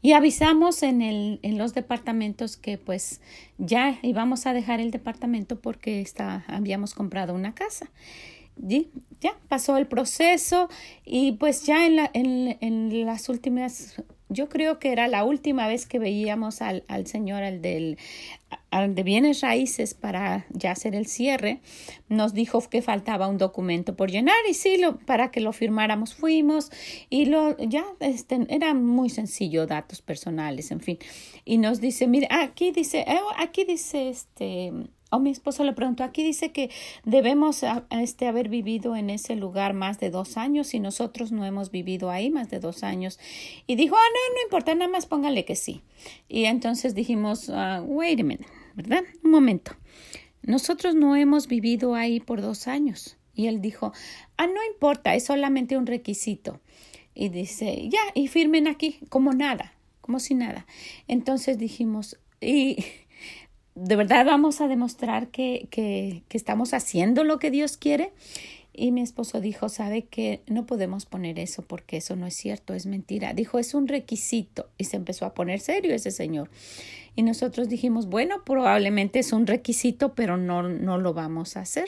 Y 0.01 0.13
avisamos 0.13 0.83
en, 0.83 1.01
el, 1.01 1.39
en 1.41 1.57
los 1.57 1.73
departamentos 1.73 2.57
que 2.57 2.77
pues 2.77 3.21
ya 3.57 3.99
íbamos 4.01 4.45
a 4.45 4.53
dejar 4.53 4.79
el 4.79 4.91
departamento 4.91 5.59
porque 5.59 6.01
está, 6.01 6.45
habíamos 6.47 6.93
comprado 6.93 7.33
una 7.33 7.53
casa. 7.53 7.89
Y 8.69 8.89
ya 9.19 9.35
pasó 9.47 9.77
el 9.77 9.87
proceso 9.87 10.69
y 11.05 11.33
pues 11.33 11.65
ya 11.65 11.85
en, 11.85 11.95
la, 11.95 12.11
en, 12.13 12.57
en 12.61 13.05
las 13.05 13.29
últimas 13.29 13.95
yo 14.33 14.49
creo 14.49 14.79
que 14.79 14.91
era 14.91 15.07
la 15.07 15.23
última 15.23 15.67
vez 15.67 15.85
que 15.85 15.99
veíamos 15.99 16.61
al, 16.61 16.83
al 16.87 17.07
señor, 17.07 17.43
al 17.43 17.61
del 17.61 17.97
de 18.71 19.03
bienes 19.03 19.41
raíces 19.41 19.93
para 19.93 20.45
ya 20.51 20.71
hacer 20.71 20.95
el 20.95 21.05
cierre, 21.07 21.61
nos 22.09 22.33
dijo 22.33 22.61
que 22.69 22.81
faltaba 22.81 23.27
un 23.27 23.37
documento 23.37 23.95
por 23.95 24.09
llenar 24.09 24.35
y 24.49 24.53
sí, 24.53 24.77
lo, 24.77 24.97
para 24.99 25.31
que 25.31 25.41
lo 25.41 25.53
firmáramos 25.53 26.15
fuimos 26.15 26.71
y 27.09 27.25
lo 27.25 27.57
ya 27.57 27.85
este, 27.99 28.45
era 28.49 28.73
muy 28.73 29.09
sencillo, 29.09 29.67
datos 29.67 30.01
personales, 30.01 30.71
en 30.71 30.79
fin. 30.79 30.97
Y 31.45 31.57
nos 31.57 31.81
dice, 31.81 32.07
mire, 32.07 32.27
aquí 32.31 32.71
dice, 32.71 32.99
eh, 33.07 33.19
aquí 33.37 33.65
dice 33.65 34.09
este 34.09 34.71
o 35.13 35.19
mi 35.19 35.29
esposo 35.29 35.63
le 35.63 35.73
preguntó, 35.73 36.03
aquí 36.03 36.23
dice 36.23 36.51
que 36.51 36.71
debemos 37.05 37.63
este, 37.91 38.27
haber 38.27 38.49
vivido 38.49 38.95
en 38.95 39.11
ese 39.11 39.35
lugar 39.35 39.73
más 39.73 39.99
de 39.99 40.09
dos 40.09 40.37
años 40.37 40.73
y 40.73 40.79
nosotros 40.79 41.31
no 41.31 41.45
hemos 41.45 41.69
vivido 41.69 42.09
ahí 42.09 42.31
más 42.31 42.49
de 42.49 42.59
dos 42.59 42.83
años. 42.83 43.19
Y 43.67 43.75
dijo, 43.75 43.95
ah, 43.95 43.99
no, 43.99 44.35
no 44.35 44.41
importa, 44.43 44.73
nada 44.73 44.89
más 44.89 45.05
póngale 45.05 45.45
que 45.45 45.55
sí. 45.55 45.81
Y 46.27 46.45
entonces 46.45 46.95
dijimos, 46.95 47.47
uh, 47.49 47.83
wait 47.85 48.19
a 48.19 48.23
minute, 48.23 48.47
¿verdad? 48.73 49.03
Un 49.23 49.31
momento. 49.31 49.73
Nosotros 50.41 50.95
no 50.95 51.15
hemos 51.15 51.47
vivido 51.47 51.93
ahí 51.93 52.19
por 52.19 52.41
dos 52.41 52.67
años. 52.67 53.17
Y 53.35 53.47
él 53.47 53.61
dijo, 53.61 53.93
ah, 54.37 54.47
no 54.47 54.63
importa, 54.71 55.13
es 55.13 55.25
solamente 55.25 55.77
un 55.77 55.85
requisito. 55.85 56.59
Y 57.13 57.29
dice, 57.29 57.87
ya, 57.89 58.01
y 58.15 58.27
firmen 58.27 58.67
aquí, 58.67 58.99
como 59.09 59.31
nada, 59.33 59.73
como 60.01 60.19
si 60.19 60.33
nada. 60.33 60.65
Entonces 61.07 61.59
dijimos, 61.59 62.17
y 62.41 62.77
de 63.75 63.95
verdad 63.95 64.25
vamos 64.25 64.61
a 64.61 64.67
demostrar 64.67 65.27
que, 65.27 65.67
que, 65.71 66.23
que 66.27 66.37
estamos 66.37 66.73
haciendo 66.73 67.23
lo 67.23 67.39
que 67.39 67.51
Dios 67.51 67.77
quiere. 67.77 68.11
Y 68.75 68.91
mi 68.91 69.01
esposo 69.01 69.39
dijo, 69.39 69.69
sabe 69.69 70.01
que 70.01 70.41
no 70.47 70.65
podemos 70.65 71.05
poner 71.05 71.37
eso 71.37 71.61
porque 71.61 71.97
eso 71.97 72.15
no 72.15 72.25
es 72.25 72.35
cierto, 72.35 72.73
es 72.73 72.87
mentira. 72.87 73.33
Dijo, 73.33 73.59
es 73.59 73.75
un 73.75 73.87
requisito. 73.87 74.67
Y 74.79 74.85
se 74.85 74.97
empezó 74.97 75.25
a 75.25 75.35
poner 75.35 75.59
serio 75.59 75.93
ese 75.93 76.09
señor. 76.09 76.49
Y 77.15 77.23
nosotros 77.23 77.69
dijimos, 77.69 78.07
bueno, 78.07 78.43
probablemente 78.43 79.19
es 79.19 79.33
un 79.33 79.45
requisito, 79.45 80.15
pero 80.15 80.37
no, 80.37 80.63
no 80.63 80.97
lo 80.97 81.13
vamos 81.13 81.57
a 81.57 81.61
hacer, 81.61 81.87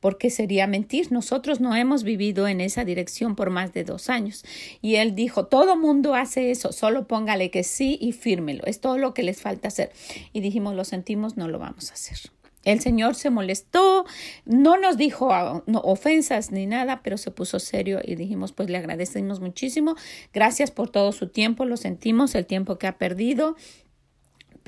porque 0.00 0.28
sería 0.28 0.66
mentir. 0.66 1.10
Nosotros 1.12 1.60
no 1.60 1.74
hemos 1.74 2.02
vivido 2.02 2.46
en 2.46 2.60
esa 2.60 2.84
dirección 2.84 3.36
por 3.36 3.50
más 3.50 3.72
de 3.72 3.84
dos 3.84 4.10
años. 4.10 4.44
Y 4.82 4.96
él 4.96 5.14
dijo, 5.14 5.46
todo 5.46 5.76
mundo 5.76 6.14
hace 6.14 6.50
eso, 6.50 6.72
solo 6.72 7.06
póngale 7.06 7.50
que 7.50 7.64
sí 7.64 7.98
y 8.00 8.12
fírmelo. 8.12 8.64
Es 8.66 8.80
todo 8.80 8.98
lo 8.98 9.14
que 9.14 9.22
les 9.22 9.40
falta 9.40 9.68
hacer. 9.68 9.92
Y 10.32 10.40
dijimos, 10.40 10.74
lo 10.74 10.84
sentimos, 10.84 11.36
no 11.36 11.48
lo 11.48 11.58
vamos 11.58 11.90
a 11.90 11.94
hacer. 11.94 12.18
El 12.64 12.80
Señor 12.80 13.14
se 13.14 13.30
molestó, 13.30 14.04
no 14.44 14.76
nos 14.76 14.98
dijo 14.98 15.32
ah, 15.32 15.62
ofensas 15.82 16.52
ni 16.52 16.66
nada, 16.66 17.00
pero 17.02 17.16
se 17.16 17.30
puso 17.30 17.58
serio 17.58 18.00
y 18.04 18.16
dijimos, 18.16 18.52
pues 18.52 18.68
le 18.68 18.76
agradecemos 18.76 19.40
muchísimo, 19.40 19.96
gracias 20.34 20.70
por 20.70 20.90
todo 20.90 21.12
su 21.12 21.28
tiempo, 21.28 21.64
lo 21.64 21.78
sentimos, 21.78 22.34
el 22.34 22.44
tiempo 22.44 22.78
que 22.78 22.86
ha 22.86 22.98
perdido, 22.98 23.56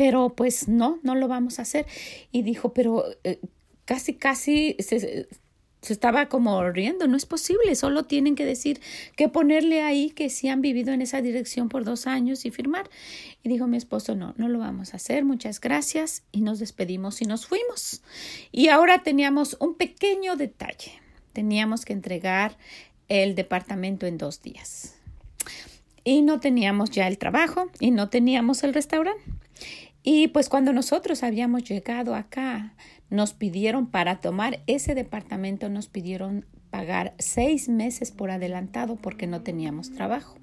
pero 0.02 0.30
pues 0.30 0.66
no, 0.66 0.98
no 1.04 1.14
lo 1.14 1.28
vamos 1.28 1.60
a 1.60 1.62
hacer. 1.62 1.86
Y 2.32 2.42
dijo, 2.42 2.72
pero 2.74 3.04
eh, 3.22 3.38
casi, 3.84 4.14
casi 4.14 4.74
se, 4.80 5.28
estaba 5.80 6.28
como 6.28 6.60
riendo, 6.70 7.06
no 7.06 7.16
es 7.16 7.24
posible, 7.24 7.76
solo 7.76 8.02
tienen 8.02 8.34
que 8.34 8.44
decir 8.44 8.80
que 9.14 9.28
ponerle 9.28 9.80
ahí 9.82 10.10
que 10.10 10.28
sí 10.28 10.48
han 10.48 10.60
vivido 10.60 10.92
en 10.92 11.02
esa 11.02 11.22
dirección 11.22 11.68
por 11.68 11.84
dos 11.84 12.08
años 12.08 12.44
y 12.46 12.50
firmar. 12.50 12.90
Y 13.44 13.48
dijo 13.48 13.68
mi 13.68 13.76
esposo, 13.76 14.16
no, 14.16 14.34
no 14.36 14.48
lo 14.48 14.58
vamos 14.58 14.92
a 14.92 14.96
hacer, 14.96 15.24
muchas 15.24 15.60
gracias 15.60 16.24
y 16.32 16.40
nos 16.40 16.58
despedimos 16.58 17.22
y 17.22 17.26
nos 17.26 17.46
fuimos. 17.46 18.02
Y 18.50 18.70
ahora 18.70 19.04
teníamos 19.04 19.56
un 19.60 19.76
pequeño 19.76 20.34
detalle, 20.34 20.94
teníamos 21.32 21.84
que 21.84 21.92
entregar 21.92 22.58
el 23.06 23.36
departamento 23.36 24.06
en 24.06 24.18
dos 24.18 24.42
días. 24.42 24.96
Y 26.02 26.22
no 26.22 26.40
teníamos 26.40 26.90
ya 26.90 27.06
el 27.06 27.18
trabajo 27.18 27.70
y 27.78 27.92
no 27.92 28.08
teníamos 28.08 28.64
el 28.64 28.74
restaurante. 28.74 29.22
Y 30.02 30.28
pues 30.28 30.48
cuando 30.48 30.72
nosotros 30.72 31.22
habíamos 31.22 31.64
llegado 31.64 32.14
acá, 32.14 32.74
nos 33.08 33.34
pidieron 33.34 33.86
para 33.86 34.20
tomar 34.20 34.60
ese 34.66 34.94
departamento, 34.94 35.68
nos 35.68 35.86
pidieron 35.86 36.44
pagar 36.70 37.14
seis 37.18 37.68
meses 37.68 38.10
por 38.10 38.30
adelantado 38.30 38.96
porque 38.96 39.26
no 39.26 39.42
teníamos 39.42 39.92
trabajo. 39.92 40.38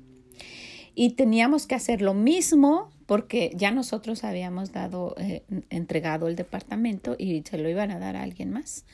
Y 0.96 1.12
teníamos 1.12 1.68
que 1.68 1.76
hacer 1.76 2.02
lo 2.02 2.14
mismo 2.14 2.92
porque 3.06 3.52
ya 3.56 3.72
nosotros 3.72 4.24
habíamos 4.24 4.72
dado, 4.72 5.16
eh, 5.18 5.44
entregado 5.70 6.28
el 6.28 6.36
departamento 6.36 7.16
y 7.18 7.42
se 7.42 7.58
lo 7.58 7.70
iban 7.70 7.92
a 7.92 8.00
dar 8.00 8.16
a 8.16 8.24
alguien 8.24 8.52
más. 8.52 8.86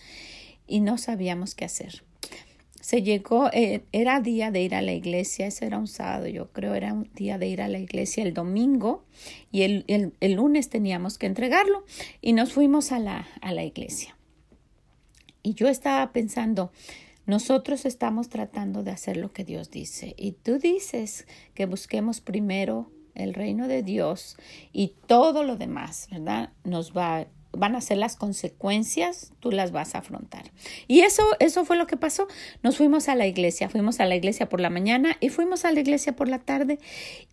Y 0.67 0.79
no 0.79 0.97
sabíamos 0.97 1.53
qué 1.53 1.65
hacer 1.65 2.03
se 2.85 3.01
llegó, 3.01 3.49
eh, 3.51 3.83
era 3.93 4.19
día 4.19 4.51
de 4.51 4.61
ir 4.61 4.75
a 4.75 4.83
la 4.83 4.93
iglesia, 4.93 5.47
ese 5.47 5.65
era 5.65 5.79
un 5.79 5.87
sábado, 5.87 6.27
yo 6.27 6.51
creo, 6.51 6.75
era 6.75 6.93
un 6.93 7.09
día 7.15 7.39
de 7.39 7.47
ir 7.47 7.63
a 7.63 7.67
la 7.67 7.79
iglesia 7.79 8.21
el 8.23 8.35
domingo 8.35 9.03
y 9.51 9.63
el, 9.63 9.85
el, 9.87 10.13
el 10.19 10.33
lunes 10.33 10.69
teníamos 10.69 11.17
que 11.17 11.25
entregarlo 11.25 11.83
y 12.21 12.33
nos 12.33 12.53
fuimos 12.53 12.91
a 12.91 12.99
la, 12.99 13.27
a 13.41 13.53
la 13.53 13.63
iglesia. 13.63 14.15
Y 15.41 15.55
yo 15.55 15.67
estaba 15.67 16.11
pensando, 16.11 16.71
nosotros 17.25 17.85
estamos 17.85 18.29
tratando 18.29 18.83
de 18.83 18.91
hacer 18.91 19.17
lo 19.17 19.33
que 19.33 19.43
Dios 19.43 19.71
dice 19.71 20.13
y 20.15 20.33
tú 20.33 20.59
dices 20.59 21.25
que 21.55 21.65
busquemos 21.65 22.21
primero 22.21 22.91
el 23.15 23.33
reino 23.33 23.67
de 23.67 23.81
Dios 23.81 24.37
y 24.71 24.93
todo 25.07 25.41
lo 25.41 25.55
demás, 25.55 26.07
¿verdad? 26.11 26.51
Nos 26.63 26.95
va 26.95 27.25
van 27.57 27.75
a 27.75 27.81
ser 27.81 27.97
las 27.97 28.15
consecuencias, 28.15 29.33
tú 29.39 29.51
las 29.51 29.71
vas 29.71 29.95
a 29.95 29.99
afrontar. 29.99 30.51
Y 30.87 31.01
eso, 31.01 31.23
eso 31.39 31.65
fue 31.65 31.77
lo 31.77 31.87
que 31.87 31.97
pasó. 31.97 32.27
Nos 32.63 32.77
fuimos 32.77 33.09
a 33.09 33.15
la 33.15 33.27
iglesia, 33.27 33.69
fuimos 33.69 33.99
a 33.99 34.05
la 34.05 34.15
iglesia 34.15 34.49
por 34.49 34.59
la 34.59 34.69
mañana 34.69 35.17
y 35.19 35.29
fuimos 35.29 35.65
a 35.65 35.71
la 35.71 35.79
iglesia 35.79 36.15
por 36.15 36.27
la 36.27 36.39
tarde 36.39 36.79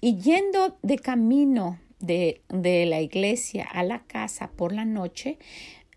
y 0.01 0.17
yendo 0.19 0.79
de 0.83 0.99
camino 0.99 1.79
de, 2.01 2.43
de 2.49 2.87
la 2.87 3.01
iglesia 3.01 3.65
a 3.65 3.83
la 3.85 4.01
casa 4.01 4.51
por 4.57 4.73
la 4.73 4.85
noche, 4.85 5.39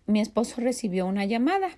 mi 0.07 0.21
esposo 0.21 0.61
recibió 0.61 1.07
una 1.07 1.25
llamada 1.25 1.69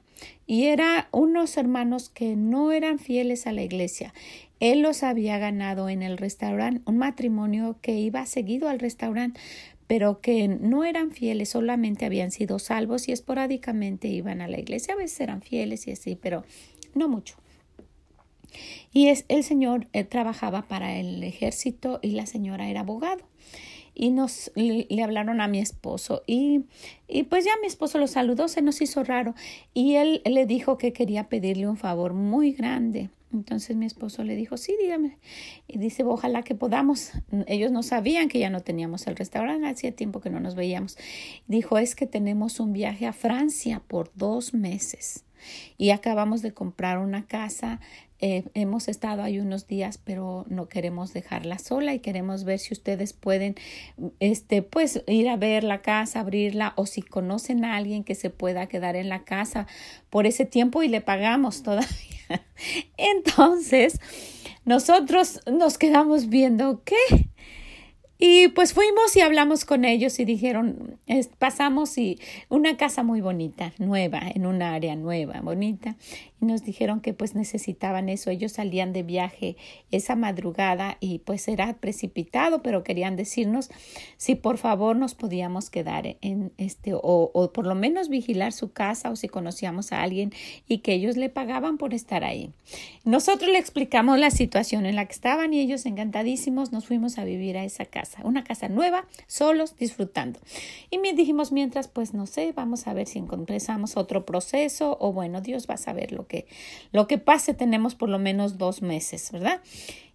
y 0.46 0.66
era 0.66 1.08
unos 1.12 1.58
hermanos 1.58 2.10
que 2.10 2.36
no 2.36 2.72
eran 2.72 3.00
fieles 3.00 3.48
a 3.48 3.54
la 3.54 3.62
iglesia. 3.62 4.14
Él 4.60 4.82
los 4.82 5.04
había 5.04 5.38
ganado 5.38 5.88
en 5.88 6.02
el 6.02 6.18
restaurante, 6.18 6.82
un 6.86 6.98
matrimonio 6.98 7.78
que 7.82 7.94
iba 7.94 8.26
seguido 8.26 8.70
al 8.70 8.80
restaurante, 8.80 9.40
pero 9.88 10.20
que 10.20 10.48
no 10.48 10.84
eran 10.84 11.12
fieles, 11.12 11.50
solamente 11.50 12.06
habían 12.06 12.32
sido 12.32 12.60
salvos 12.60 13.08
y 13.08 13.14
esporádicamente 13.14 14.10
iban 14.10 14.42
a 14.42 14.48
la 14.48 14.60
iglesia. 14.60 14.94
A 14.94 14.98
veces 14.98 15.20
eran 15.22 15.42
fieles 15.42 15.88
y 15.88 15.92
así, 15.92 16.16
pero 16.16 16.44
no 16.94 17.08
mucho. 17.08 17.36
Y 18.92 19.08
es, 19.08 19.26
el 19.30 19.44
señor 19.44 19.88
eh, 19.94 20.04
trabajaba 20.04 20.64
para 20.64 20.98
el 20.98 21.24
ejército 21.24 22.00
y 22.02 22.12
la 22.12 22.26
señora 22.26 22.70
era 22.70 22.82
abogado. 22.82 23.24
Y 23.94 24.12
nos 24.12 24.52
le, 24.56 24.86
le, 24.90 25.04
hablaron 25.04 25.42
a 25.42 25.48
mi 25.48 25.60
esposo 25.60 26.22
y, 26.28 26.66
y 27.08 27.24
pues 27.24 27.46
ya 27.46 27.52
mi 27.62 27.68
esposo 27.68 27.98
lo 27.98 28.06
saludó, 28.06 28.48
se 28.48 28.62
nos 28.62 28.80
hizo 28.80 29.04
raro 29.04 29.34
y 29.74 29.96
él 29.96 30.22
le 30.24 30.46
dijo 30.46 30.78
que 30.78 30.94
quería 30.94 31.30
pedirle 31.30 31.68
un 31.68 31.78
favor 31.78 32.14
muy 32.14 32.52
grande. 32.52 33.10
Entonces 33.34 33.76
mi 33.76 33.86
esposo 33.86 34.24
le 34.24 34.36
dijo, 34.36 34.58
sí, 34.58 34.76
dígame. 34.82 35.18
Y 35.68 35.78
dice, 35.78 36.04
ojalá 36.04 36.44
que 36.44 36.56
podamos. 36.56 37.12
Ellos 37.48 37.72
no 37.72 37.84
sabían 37.84 38.30
que 38.30 38.40
ya 38.40 38.50
no 38.50 38.62
teníamos 38.62 39.08
el 39.08 39.16
restaurante, 39.16 39.68
hacía 39.68 39.92
tiempo 39.92 40.22
que 40.22 40.30
no 40.30 40.40
nos 40.40 40.56
veíamos. 40.56 40.98
Dijo, 41.48 41.78
es 41.78 41.96
que 41.96 42.08
tenemos 42.08 42.60
un 42.60 42.74
viaje 42.74 43.06
a 43.06 43.14
Francia 43.14 43.82
por 43.88 44.12
dos 44.16 44.54
meses 44.54 45.26
y 45.78 45.92
acabamos 45.92 46.42
de 46.42 46.54
comprar 46.54 46.98
una 47.00 47.26
casa. 47.26 47.80
Eh, 48.20 48.46
hemos 48.56 48.88
estado 48.88 49.22
ahí 49.22 49.40
unos 49.40 49.68
días, 49.68 50.00
pero 50.04 50.46
no 50.50 50.68
queremos 50.70 51.14
dejarla 51.14 51.60
sola 51.60 51.94
y 51.94 52.00
queremos 52.00 52.46
ver 52.46 52.58
si 52.58 52.74
ustedes 52.74 53.14
pueden, 53.14 53.56
este, 54.20 54.64
pues 54.64 55.04
ir 55.06 55.30
a 55.30 55.38
ver 55.38 55.64
la 55.64 55.82
casa, 55.82 56.22
abrirla 56.22 56.74
o 56.78 56.88
si 56.88 57.02
conocen 57.04 57.64
a 57.64 57.76
alguien 57.76 58.04
que 58.04 58.16
se 58.16 58.32
pueda 58.32 58.68
quedar 58.68 58.96
en 58.96 59.10
la 59.10 59.24
casa 59.24 59.68
por 60.10 60.26
ese 60.26 60.46
tiempo 60.46 60.82
y 60.82 60.88
le 60.88 61.02
pagamos 61.02 61.62
todavía 61.62 62.17
Entonces, 62.98 64.00
nosotros 64.66 65.42
nos 65.52 65.78
quedamos 65.78 66.30
viendo, 66.30 66.84
¿qué? 66.84 67.30
Y 68.20 68.48
pues 68.50 68.74
fuimos 68.74 69.16
y 69.16 69.22
hablamos 69.22 69.64
con 69.64 69.86
ellos 69.86 70.18
y 70.20 70.26
dijeron, 70.26 71.00
pasamos 71.38 71.98
y 72.00 72.20
una 72.50 72.76
casa 72.76 73.04
muy 73.04 73.22
bonita, 73.22 73.74
nueva, 73.78 74.22
en 74.34 74.48
un 74.48 74.64
área 74.64 74.96
nueva, 74.96 75.40
bonita 75.42 75.96
y 76.40 76.46
nos 76.46 76.64
dijeron 76.64 77.02
que 77.02 77.14
pues 77.14 77.36
necesitaban 77.36 78.10
eso. 78.10 78.30
Ellos 78.30 78.54
salían 78.54 78.94
de 78.94 79.04
viaje 79.04 79.58
esa 79.92 80.16
madrugada 80.16 80.98
y 81.00 81.20
pues 81.20 81.48
era 81.48 81.74
precipitado, 81.78 82.62
pero 82.62 82.84
querían 82.84 83.16
decirnos 83.16 83.70
si 84.18 84.36
por 84.36 84.58
favor 84.58 84.96
nos 84.96 85.16
podíamos 85.16 85.70
quedar 85.70 86.18
en 86.22 86.52
este 86.58 86.94
o, 86.94 87.02
o 87.02 87.52
por 87.52 87.66
lo 87.66 87.76
menos 87.76 88.10
vigilar 88.10 88.54
su 88.54 88.72
casa 88.72 89.10
o 89.10 89.16
si 89.16 89.28
conocíamos 89.28 89.92
a 89.92 90.02
alguien 90.02 90.32
y 90.68 90.80
que 90.80 90.94
ellos 90.94 91.18
le 91.18 91.30
pagaban 91.30 91.78
por 91.78 91.94
estar 91.94 92.24
ahí. 92.24 92.52
Nosotros 93.04 93.50
le 93.50 93.58
explicamos 93.58 94.20
la 94.20 94.32
situación 94.32 94.86
en 94.86 94.96
la 94.96 95.06
que 95.06 95.14
estaban 95.14 95.54
y 95.54 95.60
ellos 95.60 95.86
encantadísimos 95.86 96.72
nos 96.72 96.86
fuimos 96.86 97.18
a 97.18 97.24
vivir 97.24 97.58
a 97.58 97.64
esa 97.64 97.86
casa, 97.86 98.22
una 98.24 98.44
casa 98.44 98.68
nueva, 98.68 99.06
solos, 99.28 99.76
disfrutando. 99.78 100.40
Y 100.92 100.98
me 101.00 101.14
dijimos 101.14 101.52
mientras 101.52 101.88
pues 101.88 102.14
no 102.14 102.26
sé, 102.26 102.52
vamos 102.52 102.88
a 102.88 102.94
ver 102.94 103.08
si 103.08 103.20
empezamos 103.20 103.98
otro 103.98 104.26
proceso 104.26 104.98
o 105.00 105.14
bueno, 105.14 105.42
Dios 105.42 105.68
va 105.70 105.76
a 105.76 105.78
saber 105.78 106.12
lo 106.12 106.27
que, 106.28 106.48
lo 106.92 107.08
que 107.08 107.18
pase 107.18 107.54
tenemos 107.54 107.96
por 107.96 108.10
lo 108.10 108.20
menos 108.20 108.58
dos 108.58 108.82
meses, 108.82 109.32
¿verdad? 109.32 109.62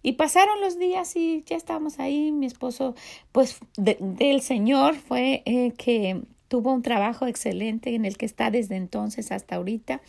Y 0.01 0.13
pasaron 0.13 0.61
los 0.61 0.77
días 0.77 1.15
y 1.15 1.43
ya 1.45 1.55
estábamos 1.55 1.99
ahí. 1.99 2.31
Mi 2.31 2.45
esposo, 2.45 2.95
pues 3.31 3.59
del 3.77 4.41
Señor 4.41 4.95
fue 4.95 5.43
eh, 5.45 5.73
que 5.77 6.21
tuvo 6.47 6.73
un 6.73 6.81
trabajo 6.81 7.25
excelente 7.25 7.95
en 7.95 8.05
el 8.05 8.17
que 8.17 8.25
está 8.25 8.51
desde 8.51 8.75
entonces 8.75 9.31
hasta 9.31 9.55
ahorita. 9.55 10.01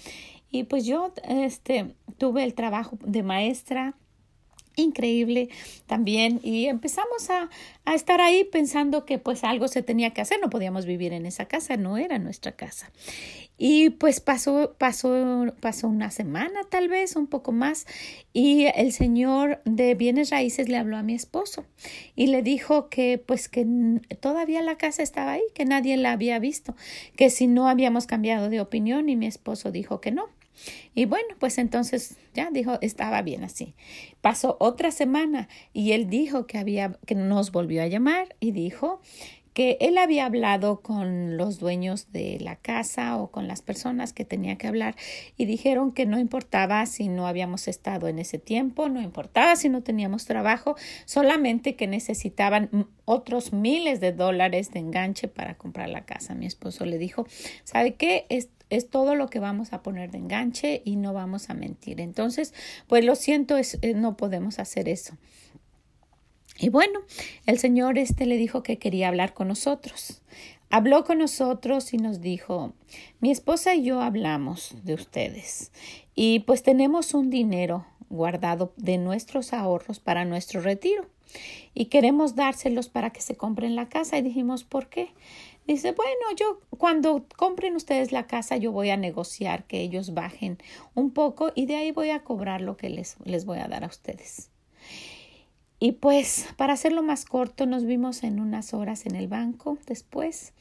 Y 0.50 0.64
pues 0.64 0.84
yo 0.84 1.12
este, 1.28 1.94
tuve 2.18 2.44
el 2.44 2.54
trabajo 2.54 2.98
de 3.04 3.22
maestra 3.22 3.94
increíble 4.76 5.48
también 5.86 6.40
y 6.42 6.66
empezamos 6.66 7.30
a, 7.30 7.48
estar 7.94 8.20
ahí 8.20 8.44
pensando 8.44 9.04
que 9.04 9.18
pues 9.18 9.44
algo 9.44 9.68
se 9.68 9.82
tenía 9.82 10.10
que 10.10 10.20
hacer, 10.20 10.38
no 10.40 10.50
podíamos 10.50 10.86
vivir 10.86 11.12
en 11.12 11.26
esa 11.26 11.46
casa, 11.46 11.76
no 11.76 11.96
era 11.96 12.18
nuestra 12.18 12.52
casa. 12.52 12.90
Y 13.56 13.90
pues 13.90 14.20
pasó, 14.20 14.74
pasó, 14.78 15.54
pasó 15.60 15.88
una 15.88 16.10
semana 16.10 16.60
tal 16.70 16.88
vez, 16.88 17.14
un 17.14 17.28
poco 17.28 17.52
más, 17.52 17.86
y 18.32 18.66
el 18.74 18.92
señor 18.92 19.62
de 19.64 19.94
bienes 19.94 20.30
raíces 20.30 20.68
le 20.68 20.76
habló 20.76 20.96
a 20.96 21.02
mi 21.02 21.14
esposo 21.14 21.64
y 22.16 22.26
le 22.26 22.42
dijo 22.42 22.88
que 22.88 23.22
pues 23.24 23.48
que 23.48 23.64
todavía 24.20 24.60
la 24.60 24.76
casa 24.76 25.02
estaba 25.02 25.32
ahí, 25.32 25.42
que 25.54 25.64
nadie 25.64 25.96
la 25.96 26.12
había 26.12 26.38
visto, 26.40 26.74
que 27.16 27.30
si 27.30 27.46
no 27.46 27.68
habíamos 27.68 28.06
cambiado 28.06 28.48
de 28.48 28.60
opinión 28.60 29.08
y 29.08 29.16
mi 29.16 29.26
esposo 29.26 29.70
dijo 29.70 30.00
que 30.00 30.10
no. 30.10 30.28
Y 30.94 31.04
bueno, 31.06 31.34
pues 31.38 31.58
entonces 31.58 32.16
ya 32.32 32.50
dijo, 32.50 32.78
estaba 32.80 33.22
bien 33.22 33.44
así. 33.44 33.74
Pasó 34.20 34.56
otra 34.60 34.90
semana 34.90 35.48
y 35.72 35.92
él 35.92 36.08
dijo 36.08 36.46
que 36.46 36.58
había, 36.58 36.98
que 37.06 37.14
nos 37.14 37.52
volvió 37.52 37.82
a 37.82 37.88
llamar 37.88 38.36
y 38.40 38.52
dijo 38.52 39.00
que 39.54 39.78
él 39.80 39.98
había 39.98 40.26
hablado 40.26 40.80
con 40.80 41.36
los 41.36 41.60
dueños 41.60 42.10
de 42.10 42.38
la 42.40 42.56
casa 42.56 43.16
o 43.16 43.30
con 43.30 43.46
las 43.46 43.62
personas 43.62 44.12
que 44.12 44.24
tenía 44.24 44.58
que 44.58 44.66
hablar 44.66 44.96
y 45.36 45.46
dijeron 45.46 45.92
que 45.92 46.06
no 46.06 46.18
importaba 46.18 46.84
si 46.86 47.08
no 47.08 47.28
habíamos 47.28 47.68
estado 47.68 48.08
en 48.08 48.18
ese 48.18 48.38
tiempo, 48.38 48.88
no 48.88 49.00
importaba 49.00 49.54
si 49.54 49.68
no 49.68 49.82
teníamos 49.82 50.24
trabajo, 50.24 50.74
solamente 51.06 51.76
que 51.76 51.86
necesitaban 51.86 52.88
otros 53.04 53.52
miles 53.52 54.00
de 54.00 54.12
dólares 54.12 54.72
de 54.72 54.80
enganche 54.80 55.28
para 55.28 55.56
comprar 55.56 55.88
la 55.88 56.04
casa. 56.04 56.34
Mi 56.34 56.46
esposo 56.46 56.84
le 56.84 56.98
dijo, 56.98 57.24
¿sabe 57.62 57.94
qué? 57.94 58.26
Es, 58.30 58.48
es 58.70 58.90
todo 58.90 59.14
lo 59.14 59.28
que 59.28 59.38
vamos 59.38 59.72
a 59.72 59.82
poner 59.82 60.10
de 60.10 60.18
enganche 60.18 60.82
y 60.84 60.96
no 60.96 61.12
vamos 61.12 61.48
a 61.48 61.54
mentir. 61.54 62.00
Entonces, 62.00 62.52
pues 62.88 63.04
lo 63.04 63.14
siento, 63.14 63.56
es, 63.56 63.78
eh, 63.82 63.94
no 63.94 64.16
podemos 64.16 64.58
hacer 64.58 64.88
eso. 64.88 65.16
Y 66.58 66.68
bueno, 66.68 67.00
el 67.46 67.58
Señor 67.58 67.98
este 67.98 68.26
le 68.26 68.36
dijo 68.36 68.62
que 68.62 68.78
quería 68.78 69.08
hablar 69.08 69.34
con 69.34 69.48
nosotros. 69.48 70.22
Habló 70.70 71.04
con 71.04 71.18
nosotros 71.18 71.92
y 71.92 71.98
nos 71.98 72.20
dijo, 72.20 72.72
mi 73.20 73.30
esposa 73.30 73.74
y 73.74 73.84
yo 73.84 74.00
hablamos 74.00 74.74
de 74.82 74.94
ustedes 74.94 75.70
y 76.14 76.40
pues 76.40 76.62
tenemos 76.62 77.14
un 77.14 77.30
dinero 77.30 77.86
guardado 78.08 78.72
de 78.76 78.98
nuestros 78.98 79.52
ahorros 79.52 80.00
para 80.00 80.24
nuestro 80.24 80.60
retiro 80.60 81.06
y 81.74 81.86
queremos 81.86 82.34
dárselos 82.34 82.88
para 82.88 83.10
que 83.10 83.20
se 83.20 83.36
compren 83.36 83.76
la 83.76 83.88
casa 83.88 84.18
y 84.18 84.22
dijimos, 84.22 84.64
¿por 84.64 84.88
qué? 84.88 85.10
Dice, 85.66 85.92
bueno, 85.92 86.20
yo 86.36 86.60
cuando 86.76 87.24
compren 87.36 87.76
ustedes 87.76 88.12
la 88.12 88.26
casa 88.26 88.56
yo 88.56 88.72
voy 88.72 88.90
a 88.90 88.96
negociar 88.96 89.64
que 89.64 89.80
ellos 89.80 90.12
bajen 90.12 90.58
un 90.94 91.10
poco 91.12 91.52
y 91.54 91.66
de 91.66 91.76
ahí 91.76 91.92
voy 91.92 92.10
a 92.10 92.22
cobrar 92.24 92.60
lo 92.60 92.76
que 92.76 92.90
les, 92.90 93.16
les 93.24 93.44
voy 93.44 93.58
a 93.58 93.68
dar 93.68 93.84
a 93.84 93.88
ustedes. 93.88 94.50
Y 95.80 95.92
pues, 95.92 96.46
para 96.56 96.72
hacerlo 96.72 97.02
más 97.02 97.24
corto, 97.24 97.66
nos 97.66 97.84
vimos 97.84 98.22
en 98.22 98.40
unas 98.40 98.74
horas 98.74 99.06
en 99.06 99.16
el 99.16 99.28
banco 99.28 99.78
después 99.86 100.52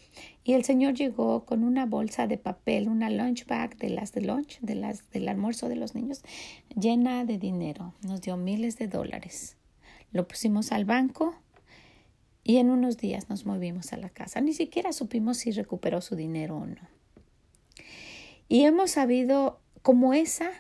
y 0.43 0.54
el 0.54 0.63
señor 0.63 0.95
llegó 0.95 1.45
con 1.45 1.63
una 1.63 1.86
bolsa 1.86 2.28
de 2.28 2.38
papel, 2.38 2.89
una 2.89 3.10
lunch 3.10 3.45
bag 3.45 3.78
de 3.78 3.89
las 3.89 4.12
de 4.12 4.21
lunch, 4.21 4.60
de 4.60 4.76
las 4.76 5.10
del 5.12 5.30
almuerzo 5.30 5.69
de 5.69 5.76
los 5.76 5.95
niños, 5.95 6.23
llena 6.76 7.26
de 7.26 7.38
dinero. 7.38 7.93
Nos 8.02 8.21
dio 8.21 8.38
miles 8.38 8.78
de 8.78 8.88
dólares. 8.88 9.56
Lo 10.12 10.28
pusimos 10.28 10.71
al 10.71 10.86
banco 10.86 11.36
y 12.43 12.58
en 12.58 12.69
unos 12.69 12.97
días 12.97 13.30
nos 13.30 13.45
movimos 13.45 13.93
a 13.93 13.97
la 13.97 14.10
casa. 14.10 14.41
Ni 14.41 14.54
siquiera 14.54 14.91
supimos 14.91 15.38
si 15.38 15.52
recuperó 15.52 16.02
su 16.02 16.15
dinero 16.15 16.58
o 16.58 16.65
no. 16.65 16.89
Y 18.49 18.65
hemos 18.65 18.91
sabido 18.91 19.60
como 19.82 20.13
esa, 20.13 20.52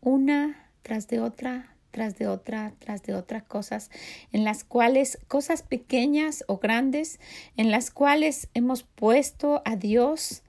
una 0.00 0.70
tras 0.82 1.08
de 1.08 1.20
otra, 1.20 1.76
tras 1.98 2.16
de 2.16 2.28
otra, 2.28 2.74
tras 2.78 3.02
de 3.02 3.12
otras 3.16 3.42
cosas, 3.42 3.90
en 4.30 4.44
las 4.44 4.62
cuales, 4.62 5.18
cosas 5.26 5.64
pequeñas 5.64 6.44
o 6.46 6.58
grandes, 6.58 7.18
en 7.56 7.72
las 7.72 7.90
cuales 7.90 8.48
hemos 8.54 8.84
puesto 8.84 9.62
a 9.64 9.74
Dios 9.74 10.44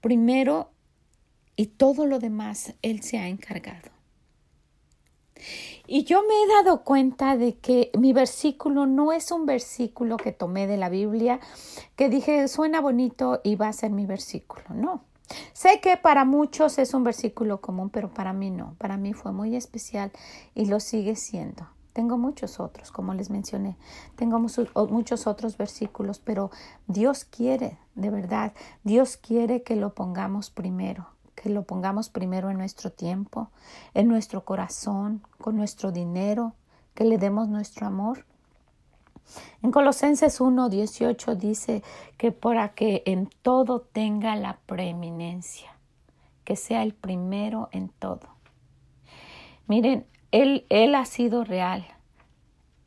primero 0.00 0.72
y 1.54 1.66
todo 1.66 2.04
lo 2.04 2.18
demás 2.18 2.74
Él 2.82 3.00
se 3.04 3.16
ha 3.16 3.28
encargado. 3.28 3.90
Y 5.86 6.02
yo 6.02 6.24
me 6.26 6.34
he 6.34 6.64
dado 6.64 6.82
cuenta 6.82 7.36
de 7.36 7.58
que 7.58 7.92
mi 7.96 8.12
versículo 8.12 8.86
no 8.86 9.12
es 9.12 9.30
un 9.30 9.46
versículo 9.46 10.16
que 10.16 10.32
tomé 10.32 10.66
de 10.66 10.78
la 10.78 10.88
Biblia, 10.88 11.38
que 11.94 12.08
dije 12.08 12.48
suena 12.48 12.80
bonito 12.80 13.40
y 13.44 13.54
va 13.54 13.68
a 13.68 13.72
ser 13.72 13.92
mi 13.92 14.04
versículo. 14.04 14.64
No, 14.74 15.04
Sé 15.52 15.80
que 15.80 15.96
para 15.96 16.24
muchos 16.24 16.78
es 16.78 16.94
un 16.94 17.04
versículo 17.04 17.60
común, 17.60 17.90
pero 17.90 18.12
para 18.12 18.32
mí 18.32 18.50
no. 18.50 18.74
Para 18.78 18.96
mí 18.96 19.12
fue 19.12 19.32
muy 19.32 19.56
especial 19.56 20.12
y 20.54 20.66
lo 20.66 20.80
sigue 20.80 21.16
siendo. 21.16 21.66
Tengo 21.92 22.16
muchos 22.16 22.60
otros, 22.60 22.92
como 22.92 23.12
les 23.12 23.28
mencioné. 23.28 23.76
Tengo 24.14 24.38
muchos 24.38 25.26
otros 25.26 25.56
versículos, 25.56 26.20
pero 26.20 26.50
Dios 26.86 27.24
quiere, 27.24 27.78
de 27.96 28.10
verdad, 28.10 28.52
Dios 28.84 29.16
quiere 29.16 29.64
que 29.64 29.74
lo 29.74 29.94
pongamos 29.94 30.50
primero, 30.50 31.08
que 31.34 31.50
lo 31.50 31.64
pongamos 31.64 32.08
primero 32.08 32.50
en 32.50 32.58
nuestro 32.58 32.92
tiempo, 32.92 33.50
en 33.94 34.06
nuestro 34.06 34.44
corazón, 34.44 35.22
con 35.40 35.56
nuestro 35.56 35.90
dinero, 35.90 36.54
que 36.94 37.04
le 37.04 37.18
demos 37.18 37.48
nuestro 37.48 37.86
amor. 37.88 38.24
En 39.62 39.70
Colosenses 39.72 40.40
1.18 40.40 41.36
dice 41.36 41.82
que 42.16 42.32
para 42.32 42.70
que 42.70 43.02
en 43.06 43.28
todo 43.42 43.80
tenga 43.80 44.36
la 44.36 44.58
preeminencia, 44.66 45.70
que 46.44 46.56
sea 46.56 46.82
el 46.82 46.94
primero 46.94 47.68
en 47.72 47.88
todo. 47.88 48.28
Miren, 49.66 50.06
él, 50.30 50.66
él 50.68 50.94
ha 50.94 51.04
sido 51.04 51.44
real. 51.44 51.86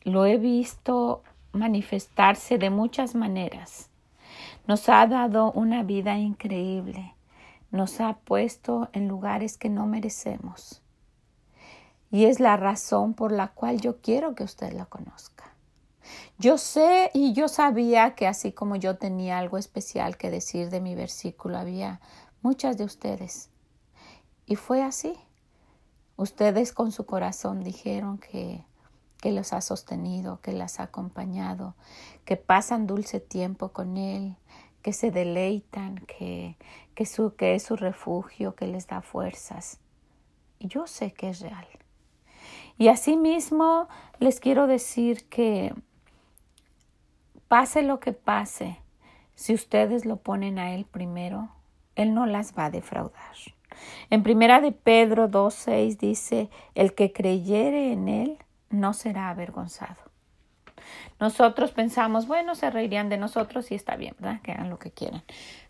Lo 0.03 0.25
he 0.25 0.37
visto 0.37 1.23
manifestarse 1.53 2.57
de 2.57 2.69
muchas 2.69 3.15
maneras. 3.15 3.89
Nos 4.67 4.89
ha 4.89 5.05
dado 5.07 5.51
una 5.51 5.83
vida 5.83 6.17
increíble. 6.17 7.15
Nos 7.71 8.01
ha 8.01 8.13
puesto 8.13 8.89
en 8.93 9.07
lugares 9.07 9.57
que 9.57 9.69
no 9.69 9.85
merecemos. 9.85 10.81
Y 12.11 12.25
es 12.25 12.39
la 12.39 12.57
razón 12.57 13.13
por 13.13 13.31
la 13.31 13.49
cual 13.49 13.79
yo 13.79 14.01
quiero 14.01 14.35
que 14.35 14.43
usted 14.43 14.73
la 14.73 14.85
conozca. 14.85 15.50
Yo 16.37 16.57
sé 16.57 17.11
y 17.13 17.33
yo 17.33 17.47
sabía 17.47 18.15
que 18.15 18.27
así 18.27 18.51
como 18.51 18.75
yo 18.75 18.97
tenía 18.97 19.37
algo 19.37 19.57
especial 19.57 20.17
que 20.17 20.29
decir 20.29 20.69
de 20.69 20.81
mi 20.81 20.95
versículo, 20.95 21.57
había 21.57 22.01
muchas 22.41 22.77
de 22.77 22.85
ustedes. 22.85 23.49
Y 24.45 24.55
fue 24.55 24.83
así. 24.83 25.13
Ustedes 26.17 26.73
con 26.73 26.91
su 26.91 27.05
corazón 27.05 27.63
dijeron 27.63 28.17
que, 28.17 28.63
que 29.21 29.31
los 29.31 29.53
ha 29.53 29.61
sostenido, 29.61 30.41
que 30.41 30.51
las 30.51 30.79
ha 30.79 30.83
acompañado, 30.83 31.75
que 32.25 32.37
pasan 32.37 32.87
dulce 32.87 33.19
tiempo 33.19 33.69
con 33.69 33.97
Él, 33.97 34.35
que 34.81 34.93
se 34.93 35.11
deleitan, 35.11 35.97
que, 36.07 36.57
que, 36.95 37.05
su, 37.05 37.35
que 37.35 37.55
es 37.55 37.63
su 37.63 37.75
refugio, 37.75 38.55
que 38.55 38.67
les 38.67 38.87
da 38.87 39.01
fuerzas. 39.01 39.79
Y 40.59 40.67
yo 40.67 40.87
sé 40.87 41.13
que 41.13 41.29
es 41.29 41.39
real. 41.39 41.67
Y 42.77 42.87
asimismo 42.87 43.87
les 44.19 44.39
quiero 44.39 44.67
decir 44.67 45.27
que 45.29 45.73
Pase 47.51 47.81
lo 47.81 47.99
que 47.99 48.13
pase, 48.13 48.77
si 49.35 49.53
ustedes 49.53 50.05
lo 50.05 50.15
ponen 50.15 50.57
a 50.57 50.73
Él 50.73 50.85
primero, 50.85 51.49
Él 51.97 52.13
no 52.13 52.25
las 52.25 52.57
va 52.57 52.67
a 52.67 52.71
defraudar. 52.71 53.35
En 54.09 54.23
primera 54.23 54.61
de 54.61 54.71
Pedro 54.71 55.29
2.6 55.29 55.97
dice, 55.97 56.49
el 56.75 56.93
que 56.93 57.11
creyere 57.11 57.91
en 57.91 58.07
él 58.07 58.37
no 58.69 58.93
será 58.93 59.27
avergonzado. 59.27 59.97
Nosotros 61.19 61.73
pensamos, 61.73 62.25
bueno, 62.25 62.55
se 62.55 62.71
reirían 62.71 63.09
de 63.09 63.17
nosotros 63.17 63.69
y 63.71 63.75
está 63.75 63.97
bien, 63.97 64.15
¿verdad? 64.17 64.41
Que 64.41 64.53
hagan 64.53 64.69
lo 64.69 64.79
que 64.79 64.91
quieran. 64.91 65.23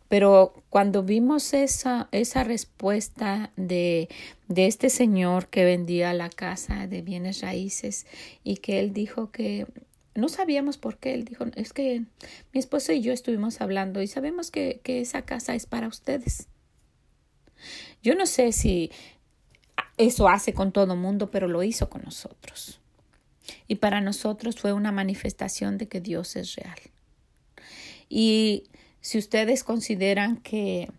Pero 0.07 0.53
cuando 0.69 1.01
vimos 1.01 1.51
esa, 1.55 2.09
esa 2.11 2.43
respuesta 2.43 3.49
de, 3.55 4.07
de 4.47 4.67
este 4.67 4.91
señor 4.91 5.47
que 5.47 5.65
vendía 5.65 6.13
la 6.13 6.29
casa 6.29 6.85
de 6.85 7.01
bienes 7.01 7.41
raíces 7.41 8.05
y 8.43 8.57
que 8.57 8.79
él 8.79 8.93
dijo 8.93 9.31
que 9.31 9.65
no 10.15 10.29
sabíamos 10.29 10.77
por 10.77 10.97
qué. 10.97 11.13
Él 11.13 11.25
dijo, 11.25 11.45
es 11.55 11.73
que 11.73 12.03
mi 12.53 12.59
esposo 12.59 12.91
y 12.91 13.01
yo 13.01 13.13
estuvimos 13.13 13.61
hablando 13.61 14.01
y 14.01 14.07
sabemos 14.07 14.51
que, 14.51 14.81
que 14.83 15.01
esa 15.01 15.23
casa 15.23 15.55
es 15.55 15.65
para 15.65 15.87
ustedes. 15.87 16.47
Yo 18.01 18.15
no 18.15 18.25
sé 18.25 18.51
si 18.51 18.91
eso 19.97 20.27
hace 20.27 20.53
con 20.53 20.71
todo 20.71 20.95
mundo, 20.95 21.31
pero 21.31 21.47
lo 21.47 21.63
hizo 21.63 21.89
con 21.89 22.01
nosotros. 22.03 22.79
Y 23.67 23.75
para 23.75 24.01
nosotros 24.01 24.55
fue 24.55 24.73
una 24.73 24.91
manifestación 24.91 25.77
de 25.77 25.87
que 25.87 26.01
Dios 26.01 26.35
es 26.35 26.55
real. 26.55 26.79
Y 28.09 28.63
si 28.99 29.17
ustedes 29.17 29.63
consideran 29.63 30.37
que, 30.37 30.91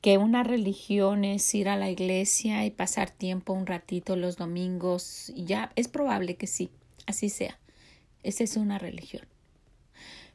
que 0.00 0.18
una 0.18 0.42
religión 0.42 1.24
es 1.24 1.54
ir 1.54 1.68
a 1.68 1.76
la 1.76 1.90
iglesia 1.90 2.64
y 2.64 2.70
pasar 2.70 3.10
tiempo 3.10 3.52
un 3.52 3.66
ratito 3.66 4.16
los 4.16 4.36
domingos, 4.36 5.32
ya 5.34 5.72
es 5.76 5.88
probable 5.88 6.36
que 6.36 6.46
sí, 6.46 6.70
así 7.06 7.28
sea. 7.28 7.58
Esa 8.28 8.44
es 8.44 8.58
una 8.58 8.78
religión. 8.78 9.26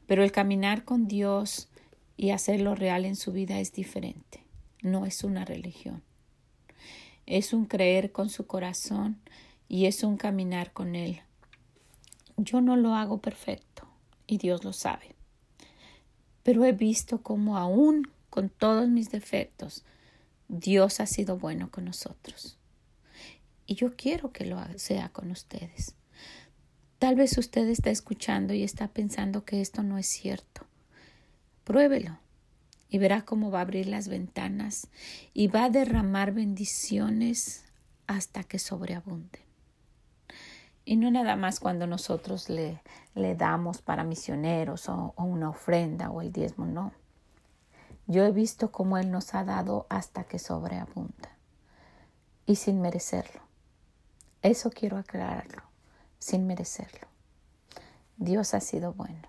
Pero 0.08 0.24
el 0.24 0.32
caminar 0.32 0.84
con 0.84 1.06
Dios 1.06 1.68
y 2.16 2.30
hacerlo 2.30 2.74
real 2.74 3.04
en 3.04 3.14
su 3.14 3.30
vida 3.30 3.60
es 3.60 3.72
diferente. 3.72 4.42
No 4.82 5.06
es 5.06 5.22
una 5.22 5.44
religión. 5.44 6.02
Es 7.24 7.52
un 7.52 7.66
creer 7.66 8.10
con 8.10 8.30
su 8.30 8.48
corazón 8.48 9.20
y 9.68 9.86
es 9.86 10.02
un 10.02 10.16
caminar 10.16 10.72
con 10.72 10.96
Él. 10.96 11.20
Yo 12.36 12.60
no 12.60 12.74
lo 12.74 12.96
hago 12.96 13.18
perfecto 13.18 13.86
y 14.26 14.38
Dios 14.38 14.64
lo 14.64 14.72
sabe. 14.72 15.14
Pero 16.42 16.64
he 16.64 16.72
visto 16.72 17.22
cómo 17.22 17.58
aún 17.58 18.10
con 18.28 18.48
todos 18.48 18.88
mis 18.88 19.12
defectos, 19.12 19.84
Dios 20.48 20.98
ha 20.98 21.06
sido 21.06 21.38
bueno 21.38 21.70
con 21.70 21.84
nosotros. 21.84 22.58
Y 23.68 23.76
yo 23.76 23.94
quiero 23.94 24.32
que 24.32 24.46
lo 24.46 24.58
sea 24.78 25.10
con 25.10 25.30
ustedes. 25.30 25.94
Tal 26.98 27.16
vez 27.16 27.36
usted 27.38 27.68
está 27.68 27.90
escuchando 27.90 28.54
y 28.54 28.62
está 28.62 28.88
pensando 28.88 29.44
que 29.44 29.60
esto 29.60 29.82
no 29.82 29.98
es 29.98 30.06
cierto. 30.06 30.66
Pruébelo 31.64 32.18
y 32.88 32.98
verá 32.98 33.24
cómo 33.24 33.50
va 33.50 33.58
a 33.58 33.62
abrir 33.62 33.86
las 33.86 34.08
ventanas 34.08 34.88
y 35.32 35.48
va 35.48 35.64
a 35.64 35.70
derramar 35.70 36.32
bendiciones 36.32 37.64
hasta 38.06 38.44
que 38.44 38.58
sobreabunde. 38.58 39.40
Y 40.84 40.96
no 40.96 41.10
nada 41.10 41.34
más 41.36 41.60
cuando 41.60 41.86
nosotros 41.86 42.48
le, 42.48 42.82
le 43.14 43.34
damos 43.34 43.82
para 43.82 44.04
misioneros 44.04 44.88
o, 44.88 45.14
o 45.16 45.24
una 45.24 45.48
ofrenda 45.48 46.10
o 46.10 46.20
el 46.20 46.30
diezmo, 46.30 46.66
no. 46.66 46.92
Yo 48.06 48.24
he 48.24 48.30
visto 48.30 48.70
cómo 48.70 48.98
Él 48.98 49.10
nos 49.10 49.34
ha 49.34 49.44
dado 49.44 49.86
hasta 49.88 50.24
que 50.24 50.38
sobreabunda 50.38 51.36
y 52.46 52.56
sin 52.56 52.80
merecerlo. 52.80 53.40
Eso 54.42 54.70
quiero 54.70 54.98
aclararlo 54.98 55.73
sin 56.24 56.46
merecerlo. 56.46 57.06
Dios 58.16 58.54
ha 58.54 58.60
sido 58.60 58.94
bueno. 58.94 59.28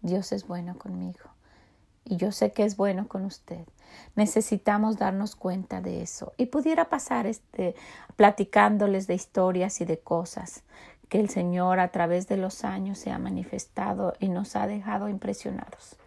Dios 0.00 0.32
es 0.32 0.46
bueno 0.46 0.78
conmigo. 0.78 1.20
Y 2.02 2.16
yo 2.16 2.32
sé 2.32 2.52
que 2.52 2.64
es 2.64 2.78
bueno 2.78 3.08
con 3.08 3.26
usted. 3.26 3.66
Necesitamos 4.16 4.96
darnos 4.96 5.36
cuenta 5.36 5.82
de 5.82 6.00
eso. 6.00 6.32
Y 6.38 6.46
pudiera 6.46 6.88
pasar 6.88 7.26
este, 7.26 7.74
platicándoles 8.16 9.06
de 9.06 9.14
historias 9.14 9.82
y 9.82 9.84
de 9.84 9.98
cosas 9.98 10.62
que 11.10 11.20
el 11.20 11.28
Señor 11.28 11.78
a 11.78 11.88
través 11.88 12.26
de 12.26 12.38
los 12.38 12.64
años 12.64 12.96
se 12.96 13.10
ha 13.10 13.18
manifestado 13.18 14.14
y 14.18 14.28
nos 14.28 14.56
ha 14.56 14.66
dejado 14.66 15.10
impresionados 15.10 15.98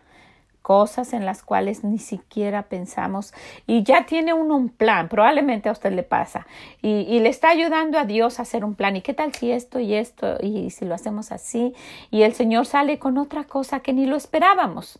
cosas 0.67 1.13
en 1.13 1.25
las 1.25 1.43
cuales 1.43 1.85
ni 1.85 1.97
siquiera 1.97 2.63
pensamos 2.63 3.33
y 3.67 3.83
ya 3.83 4.05
tiene 4.05 4.33
uno 4.33 4.57
un 4.57 4.67
plan, 4.67 5.07
probablemente 5.07 5.69
a 5.69 5.71
usted 5.71 5.93
le 5.93 6.03
pasa 6.03 6.45
y, 6.81 7.21
le 7.21 7.29
está 7.29 7.51
ayudando 7.51 7.97
a 7.97 8.03
Dios 8.03 8.37
a 8.37 8.41
hacer 8.41 8.65
un 8.65 8.75
plan 8.75 8.97
y 8.97 9.01
qué 9.01 9.13
tal 9.13 9.33
si 9.33 9.49
esto 9.49 9.79
y 9.79 9.93
esto 9.93 10.35
y 10.43 10.69
si 10.71 10.83
lo 10.83 10.93
hacemos 10.93 11.31
así 11.31 11.73
y 12.11 12.23
el 12.23 12.33
Señor 12.33 12.65
sale 12.65 12.99
con 12.99 13.17
otra 13.17 13.45
cosa 13.45 13.79
que 13.79 13.93
ni 13.93 14.07
lo 14.07 14.17
esperábamos, 14.17 14.99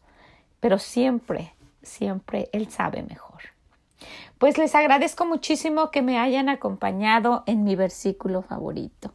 pero 0.61 0.79
siempre, 0.79 1.51
siempre 1.83 2.47
Él 2.53 2.69
sabe 2.69 3.03
mejor. 3.03 3.41
Pues 4.37 4.57
les 4.57 4.73
agradezco 4.73 5.25
muchísimo 5.25 5.91
que 5.91 6.01
me 6.01 6.17
hayan 6.17 6.47
acompañado 6.47 7.43
en 7.45 7.65
mi 7.65 7.75
versículo 7.75 8.41
favorito. 8.41 9.11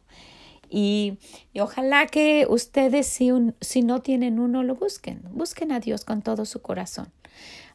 Y, 0.75 1.19
ojalá 1.59 2.07
que 2.07 2.47
ustedes, 2.49 3.05
si, 3.05 3.29
si 3.61 3.83
no 3.83 4.01
tienen 4.01 4.39
uno, 4.39 4.63
lo 4.63 4.73
busquen. 4.73 5.21
Busquen 5.29 5.71
a 5.71 5.79
Dios 5.79 6.03
con 6.03 6.23
todo 6.23 6.45
su 6.45 6.63
corazón. 6.63 7.11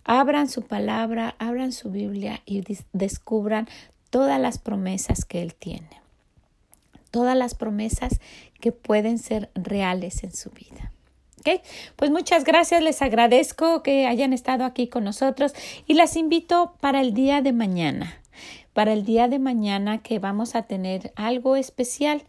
Abran 0.02 0.48
su 0.48 0.62
palabra, 0.62 1.36
abran 1.38 1.70
su 1.70 1.92
Biblia 1.92 2.42
y 2.44 2.64
descubran 2.92 3.68
todas 4.10 4.40
las 4.40 4.58
promesas 4.58 5.24
que 5.24 5.42
Él 5.42 5.54
tiene. 5.54 6.02
Todas 7.12 7.36
las 7.36 7.54
promesas 7.54 8.18
que 8.60 8.72
pueden 8.72 9.18
ser 9.18 9.48
reales 9.54 10.24
en 10.24 10.32
su 10.34 10.50
vida. 10.50 10.90
¿Okay? 11.38 11.60
Pues 11.94 12.10
muchas 12.10 12.42
gracias, 12.42 12.82
les 12.82 13.00
agradezco 13.00 13.84
que 13.84 14.08
hayan 14.08 14.32
estado 14.32 14.64
aquí 14.64 14.88
con 14.88 15.04
nosotros 15.04 15.52
y 15.86 15.94
las 15.94 16.16
invito 16.16 16.74
para 16.80 17.00
el 17.00 17.14
día 17.14 17.42
de 17.42 17.52
mañana. 17.52 18.20
Para 18.72 18.92
el 18.92 19.04
día 19.04 19.28
de 19.28 19.38
mañana 19.38 19.98
que 20.02 20.18
vamos 20.18 20.56
a 20.56 20.62
tener 20.62 21.12
algo 21.14 21.54
especial 21.54 22.24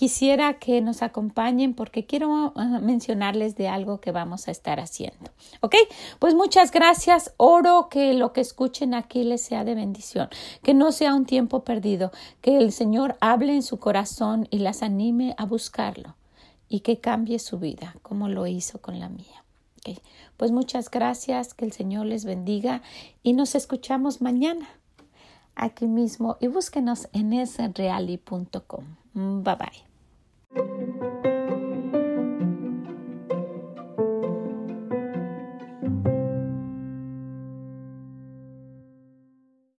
quisiera 0.00 0.54
que 0.54 0.80
nos 0.80 1.02
acompañen 1.02 1.74
porque 1.74 2.06
quiero 2.06 2.54
ah, 2.56 2.80
mencionarles 2.80 3.54
de 3.54 3.68
algo 3.68 4.00
que 4.00 4.12
vamos 4.12 4.48
a 4.48 4.50
estar 4.50 4.80
haciendo. 4.80 5.30
¿Ok? 5.60 5.74
Pues 6.18 6.32
muchas 6.34 6.70
gracias. 6.70 7.34
Oro 7.36 7.88
que 7.90 8.14
lo 8.14 8.32
que 8.32 8.40
escuchen 8.40 8.94
aquí 8.94 9.24
les 9.24 9.42
sea 9.42 9.62
de 9.62 9.74
bendición, 9.74 10.30
que 10.62 10.72
no 10.72 10.90
sea 10.92 11.14
un 11.14 11.26
tiempo 11.26 11.64
perdido, 11.64 12.12
que 12.40 12.56
el 12.56 12.72
Señor 12.72 13.18
hable 13.20 13.54
en 13.54 13.62
su 13.62 13.78
corazón 13.78 14.48
y 14.50 14.60
las 14.60 14.82
anime 14.82 15.34
a 15.36 15.44
buscarlo 15.44 16.16
y 16.66 16.80
que 16.80 16.98
cambie 16.98 17.38
su 17.38 17.58
vida 17.58 17.94
como 18.00 18.30
lo 18.30 18.46
hizo 18.46 18.80
con 18.80 19.00
la 19.00 19.10
mía. 19.10 19.44
¿Ok? 19.80 19.98
Pues 20.38 20.50
muchas 20.50 20.90
gracias, 20.90 21.52
que 21.52 21.66
el 21.66 21.72
Señor 21.72 22.06
les 22.06 22.24
bendiga 22.24 22.80
y 23.22 23.34
nos 23.34 23.54
escuchamos 23.54 24.22
mañana 24.22 24.66
aquí 25.54 25.86
mismo 25.86 26.38
y 26.40 26.46
búsquenos 26.46 27.06
en 27.12 27.34
esreali.com. 27.34 28.84
Bye 29.12 29.56
bye. 29.56 29.89
Thank 30.54 31.24
you. 31.24 31.29